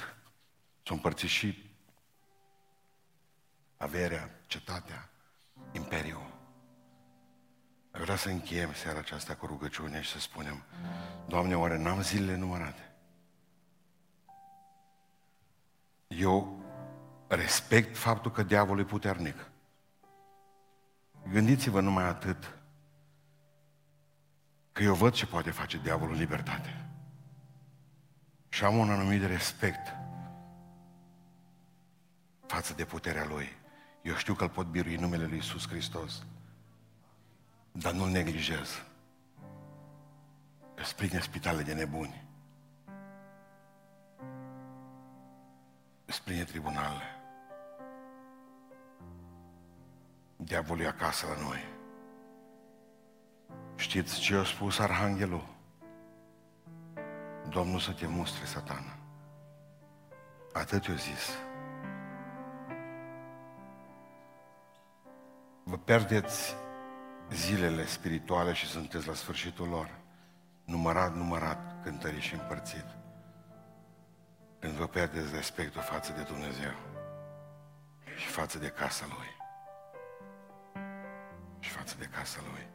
S-a 0.83 0.95
împărțit 0.95 1.29
și 1.29 1.72
averea, 3.83 4.31
cetatea, 4.47 5.11
imperiul. 5.73 6.31
Vreau 7.91 8.17
să 8.17 8.29
încheiem 8.29 8.73
seara 8.73 8.99
aceasta 8.99 9.35
cu 9.35 9.47
rugăciune 9.47 10.01
și 10.01 10.11
să 10.11 10.19
spunem, 10.19 10.63
Doamne, 11.27 11.57
oare 11.57 11.79
n-am 11.79 12.03
zilele 12.03 12.37
numărate? 12.37 12.93
Eu 16.07 16.63
respect 17.29 17.97
faptul 17.97 18.31
că 18.31 18.43
diavolul 18.43 18.83
e 18.83 18.87
puternic. 18.87 19.51
Gândiți-vă 21.29 21.81
numai 21.81 22.05
atât 22.05 22.59
că 24.73 24.83
eu 24.83 24.95
văd 24.95 25.13
ce 25.13 25.27
poate 25.27 25.51
face 25.51 25.79
diavolul 25.79 26.15
în 26.15 26.21
libertate. 26.21 26.87
Și 28.49 28.65
am 28.65 28.77
un 28.77 28.91
anumit 28.91 29.25
respect 29.25 29.95
față 32.47 32.75
de 32.75 32.85
puterea 32.85 33.27
lui. 33.27 33.61
Eu 34.03 34.15
știu 34.15 34.35
că 34.35 34.43
îl 34.43 34.51
pot 34.51 34.67
birui 34.67 34.97
numele 34.97 35.25
lui 35.25 35.35
Iisus 35.35 35.69
Hristos, 35.69 36.23
dar 37.73 37.93
nu-l 37.93 38.09
neglijez. 38.09 38.83
Că 40.75 40.85
spline 40.85 41.21
spitale 41.21 41.63
de 41.63 41.73
nebuni. 41.73 42.25
Spline 46.05 46.45
tribunale. 46.45 47.03
Diavolul 50.37 50.85
e 50.85 50.87
acasă 50.87 51.27
la 51.27 51.43
noi. 51.43 51.59
Știți 53.77 54.21
ce 54.21 54.35
a 54.35 54.45
spus 54.45 54.79
Arhanghelul? 54.79 55.47
Domnul 57.49 57.81
să 57.81 57.93
te 57.93 58.07
mustre, 58.07 58.45
satana. 58.45 58.97
Atât 60.53 60.85
i-a 60.85 60.95
zis. 60.95 61.31
Vă 65.73 65.79
pierdeți 65.79 66.55
zilele 67.31 67.87
spirituale 67.87 68.53
și 68.53 68.67
sunteți 68.67 69.07
la 69.07 69.15
sfârșitul 69.15 69.69
lor. 69.69 69.91
Numărat, 70.65 71.15
numărat, 71.15 71.83
cântărit 71.83 72.21
și 72.21 72.35
împărțit. 72.35 72.85
Când 74.59 74.73
vă 74.73 74.87
pierdeți 74.87 75.35
respectul 75.35 75.81
față 75.83 76.13
de 76.13 76.23
Dumnezeu 76.23 76.73
și 78.17 78.27
față 78.27 78.59
de 78.59 78.69
casa 78.69 79.05
Lui. 79.09 79.37
Și 81.59 81.71
față 81.71 81.95
de 81.99 82.05
casa 82.05 82.39
Lui. 82.51 82.67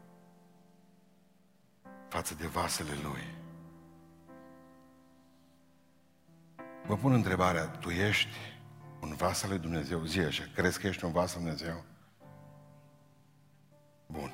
Față 2.08 2.36
de 2.36 2.48
vasele 2.48 2.94
Lui. 3.04 3.38
Vă 6.86 6.96
pun 6.96 7.14
întrebarea, 7.14 7.68
tu 7.68 7.90
ești 7.90 8.38
un 9.02 9.16
vas 9.16 9.44
al 9.44 9.50
lui 9.50 9.60
Dumnezeu? 9.60 10.04
Zi 10.04 10.20
așa, 10.20 10.44
crezi 10.56 10.80
că 10.80 10.88
ești 10.88 11.06
un 11.06 11.12
vas 11.12 11.36
al 11.36 11.42
lui 11.42 11.52
Dumnezeu? 11.52 11.96
Bun. 14.08 14.32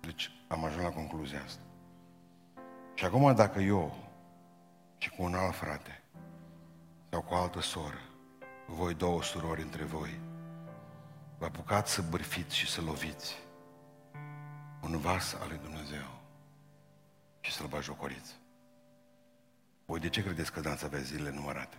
Deci 0.00 0.30
am 0.48 0.64
ajuns 0.64 0.82
la 0.82 0.90
concluzia 0.90 1.42
asta. 1.42 1.62
Și 2.94 3.04
acum 3.04 3.34
dacă 3.34 3.60
eu 3.60 3.96
și 4.98 5.10
cu 5.10 5.22
un 5.22 5.34
alt 5.34 5.54
frate 5.54 6.02
sau 7.10 7.22
cu 7.22 7.34
o 7.34 7.36
altă 7.36 7.60
soră, 7.60 8.00
voi 8.66 8.94
două 8.94 9.22
surori 9.22 9.62
între 9.62 9.84
voi, 9.84 10.20
vă 11.38 11.44
apucați 11.44 11.92
să 11.92 12.02
bârfiți 12.02 12.56
și 12.56 12.70
să 12.70 12.80
loviți 12.80 13.42
un 14.82 14.98
vas 14.98 15.34
al 15.40 15.48
lui 15.48 15.58
Dumnezeu 15.58 16.22
și 17.40 17.52
să-l 17.52 17.66
bajocoriți. 17.66 18.34
Voi 19.84 20.00
de 20.00 20.08
ce 20.08 20.22
credeți 20.22 20.52
că 20.52 20.60
dați 20.60 20.84
avea 20.84 20.98
zilele 20.98 21.30
numărate? 21.30 21.76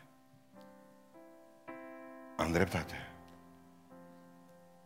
Am 2.37 2.51
dreptate. 2.51 3.14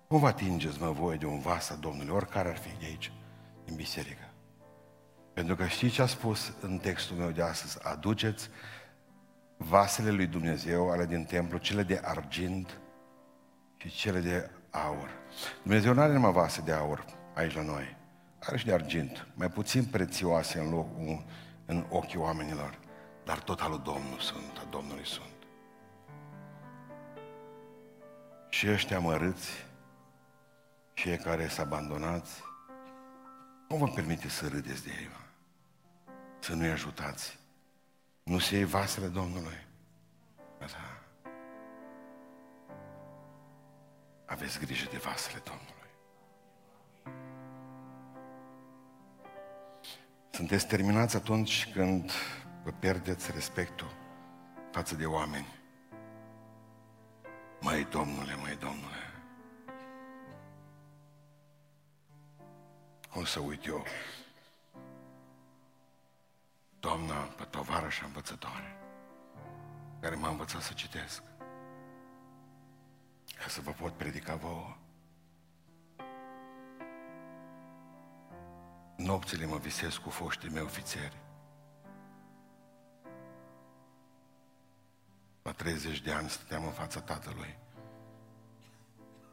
Cum 0.09 0.19
vă 0.19 0.27
atingeți, 0.27 0.81
mă, 0.81 0.91
voi 0.91 1.17
de 1.17 1.25
un 1.25 1.39
vas 1.39 1.69
a 1.69 1.75
Domnului, 1.75 2.13
oricare 2.13 2.49
ar 2.49 2.57
fi 2.57 2.69
de 2.79 2.85
aici, 2.85 3.11
din 3.65 3.75
biserică? 3.75 4.29
Pentru 5.33 5.55
că 5.55 5.65
știți 5.65 5.93
ce 5.93 6.01
a 6.01 6.05
spus 6.05 6.53
în 6.61 6.77
textul 6.77 7.15
meu 7.15 7.29
de 7.29 7.41
astăzi? 7.41 7.77
Aduceți 7.87 8.49
vasele 9.57 10.11
lui 10.11 10.27
Dumnezeu, 10.27 10.89
ale 10.89 11.05
din 11.05 11.23
templu, 11.23 11.57
cele 11.57 11.83
de 11.83 12.01
argint 12.03 12.79
și 13.77 13.89
cele 13.89 14.19
de 14.19 14.49
aur. 14.69 15.09
Dumnezeu 15.61 15.93
nu 15.93 16.01
are 16.01 16.13
numai 16.13 16.31
vase 16.31 16.61
de 16.61 16.71
aur 16.71 17.05
aici 17.35 17.55
la 17.55 17.63
noi. 17.63 17.97
Are 18.39 18.57
și 18.57 18.65
de 18.65 18.73
argint, 18.73 19.27
mai 19.33 19.49
puțin 19.49 19.85
prețioase 19.85 20.59
în, 20.59 20.69
loc, 20.69 20.87
în 21.65 21.85
ochii 21.89 22.19
oamenilor, 22.19 22.79
dar 23.25 23.39
tot 23.39 23.59
al 23.59 23.69
lui 23.69 23.81
Domnul 23.83 24.19
sunt, 24.19 24.57
al 24.57 24.67
Domnului 24.69 25.05
sunt. 25.05 25.27
Și 28.49 28.69
ăștia 28.69 28.97
amărâți, 28.97 29.67
cei 30.99 31.17
care 31.17 31.47
s 31.47 31.57
abandonați, 31.57 32.41
nu 33.67 33.75
vă 33.75 33.87
permite 33.87 34.29
să 34.29 34.47
râdeți 34.47 34.83
de 34.83 34.89
ei, 34.99 35.09
să 36.39 36.53
nu-i 36.53 36.69
ajutați. 36.69 37.39
Nu 38.23 38.39
se 38.39 38.55
iei 38.55 38.65
vasele 38.65 39.07
Domnului. 39.07 39.67
Așa. 40.61 41.01
Aveți 44.25 44.59
grijă 44.59 44.87
de 44.91 44.97
vasele 44.97 45.41
Domnului. 45.43 45.89
Sunteți 50.29 50.67
terminați 50.67 51.15
atunci 51.15 51.71
când 51.73 52.11
vă 52.63 52.71
pierdeți 52.71 53.31
respectul 53.31 53.95
față 54.71 54.95
de 54.95 55.05
oameni. 55.05 55.47
Măi, 57.61 57.87
Domnule, 57.89 58.35
măi, 58.35 58.57
Domnule, 58.59 59.08
cum 63.11 63.25
să 63.25 63.39
uit 63.39 63.65
eu 63.65 63.85
doamna 66.79 67.15
pe 67.15 67.43
tovarășa 67.43 68.05
învățătoare 68.05 68.77
care 70.01 70.15
m-a 70.15 70.29
învățat 70.29 70.61
să 70.61 70.73
citesc 70.73 71.23
ca 73.39 73.47
să 73.47 73.61
vă 73.61 73.71
pot 73.71 73.93
predica 73.93 74.35
vouă. 74.35 74.77
Nopțile 78.95 79.45
mă 79.45 79.57
visez 79.57 79.95
cu 79.95 80.09
foștii 80.09 80.49
mei 80.49 80.63
ofițeri. 80.63 81.17
La 85.41 85.51
30 85.51 86.01
de 86.01 86.11
ani 86.11 86.29
stăteam 86.29 86.63
în 86.65 86.71
fața 86.71 87.01
tatălui. 87.01 87.57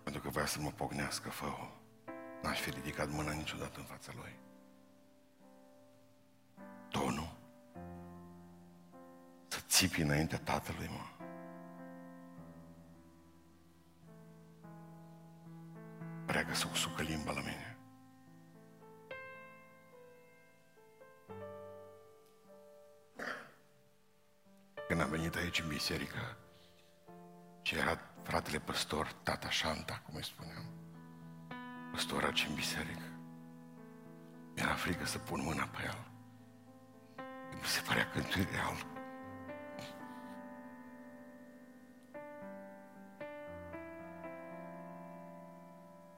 Pentru 0.03 0.23
că 0.23 0.29
vrea 0.29 0.47
să 0.47 0.61
mă 0.61 0.71
pognească, 0.71 1.29
fă 1.29 1.47
N-aș 2.47 2.61
fi 2.61 2.71
ridicat 2.71 3.09
mâna 3.09 3.33
niciodată 3.33 3.79
în 3.79 3.85
fața 3.85 4.13
lui. 4.17 4.39
Tonul. 6.89 7.37
Să 9.49 9.61
țipi 9.69 10.01
înaintea 10.01 10.39
tatălui, 10.39 10.89
mă. 10.89 11.27
Prea 16.27 16.45
că 16.45 16.55
să 16.55 16.67
usucă 16.73 17.03
limba 17.03 17.33
la 17.33 17.41
mine. 17.41 17.79
Când 24.89 25.01
am 25.01 25.09
venit 25.09 25.35
aici 25.35 25.61
în 25.61 25.69
biserică, 25.69 26.37
și 27.63 27.77
era 27.77 28.01
fratele 28.23 28.59
păstor, 28.59 29.13
tata 29.23 29.51
Șanta, 29.51 30.03
cum 30.05 30.15
îi 30.15 30.25
spuneam, 30.25 30.86
păstor 31.97 32.25
aici 32.25 32.47
în 32.49 32.55
biserică. 32.55 33.09
Mi-era 34.55 34.75
frică 34.75 35.05
să 35.05 35.19
pun 35.19 35.43
mâna 35.45 35.69
pe 35.73 35.79
el. 35.85 35.99
Mi 37.53 37.65
se 37.65 37.81
părea 37.87 38.09
că 38.09 38.19
nu 38.19 38.25
real. 38.53 38.87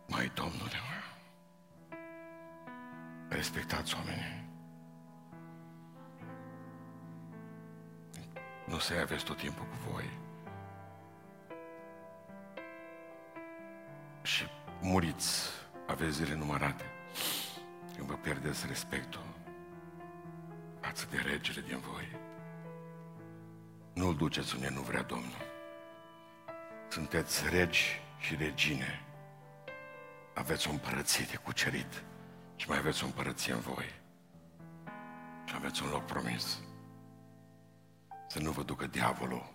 Mai, 0.07 0.31
Domnule, 0.35 0.81
respectați 3.29 3.95
oamenii. 3.95 4.51
Nu 8.67 8.79
să 8.79 8.95
aveți 9.03 9.25
tot 9.25 9.37
timpul 9.37 9.65
cu 9.65 9.91
voi. 9.91 10.19
Și 14.23 14.45
muriți, 14.81 15.58
aveți 15.89 16.17
zile 16.17 16.35
numărate. 16.35 16.85
Când 17.97 18.09
vă 18.09 18.15
pierdeți 18.15 18.67
respectul 18.67 19.23
față 20.81 21.07
de 21.11 21.17
regele 21.17 21.61
din 21.61 21.79
voi. 21.79 22.17
Nu-l 23.95 24.17
duceți 24.17 24.55
unde 24.55 24.69
nu 24.69 24.81
vrea 24.81 25.03
Domnul. 25.03 25.47
Sunteți 26.89 27.49
regi 27.49 28.01
și 28.19 28.35
regine. 28.35 29.03
Aveți 30.35 30.69
o 30.69 30.71
împărăție 30.71 31.27
de 31.31 31.37
cucerit 31.37 32.05
și 32.57 32.69
mai 32.69 32.79
aveți 32.79 33.03
o 33.03 33.07
împărăție 33.07 33.53
în 33.53 33.61
voi. 33.61 34.01
Și 35.45 35.55
aveți 35.55 35.83
un 35.83 35.91
loc 35.91 36.05
promis. 36.05 36.61
Să 38.29 38.39
nu 38.39 38.51
vă 38.51 38.63
ducă 38.63 38.87
diavolul 38.87 39.53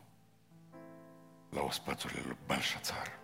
la 1.49 1.61
ospățurile 1.61 2.21
lui 2.25 2.37
Balșațar. 2.45 3.22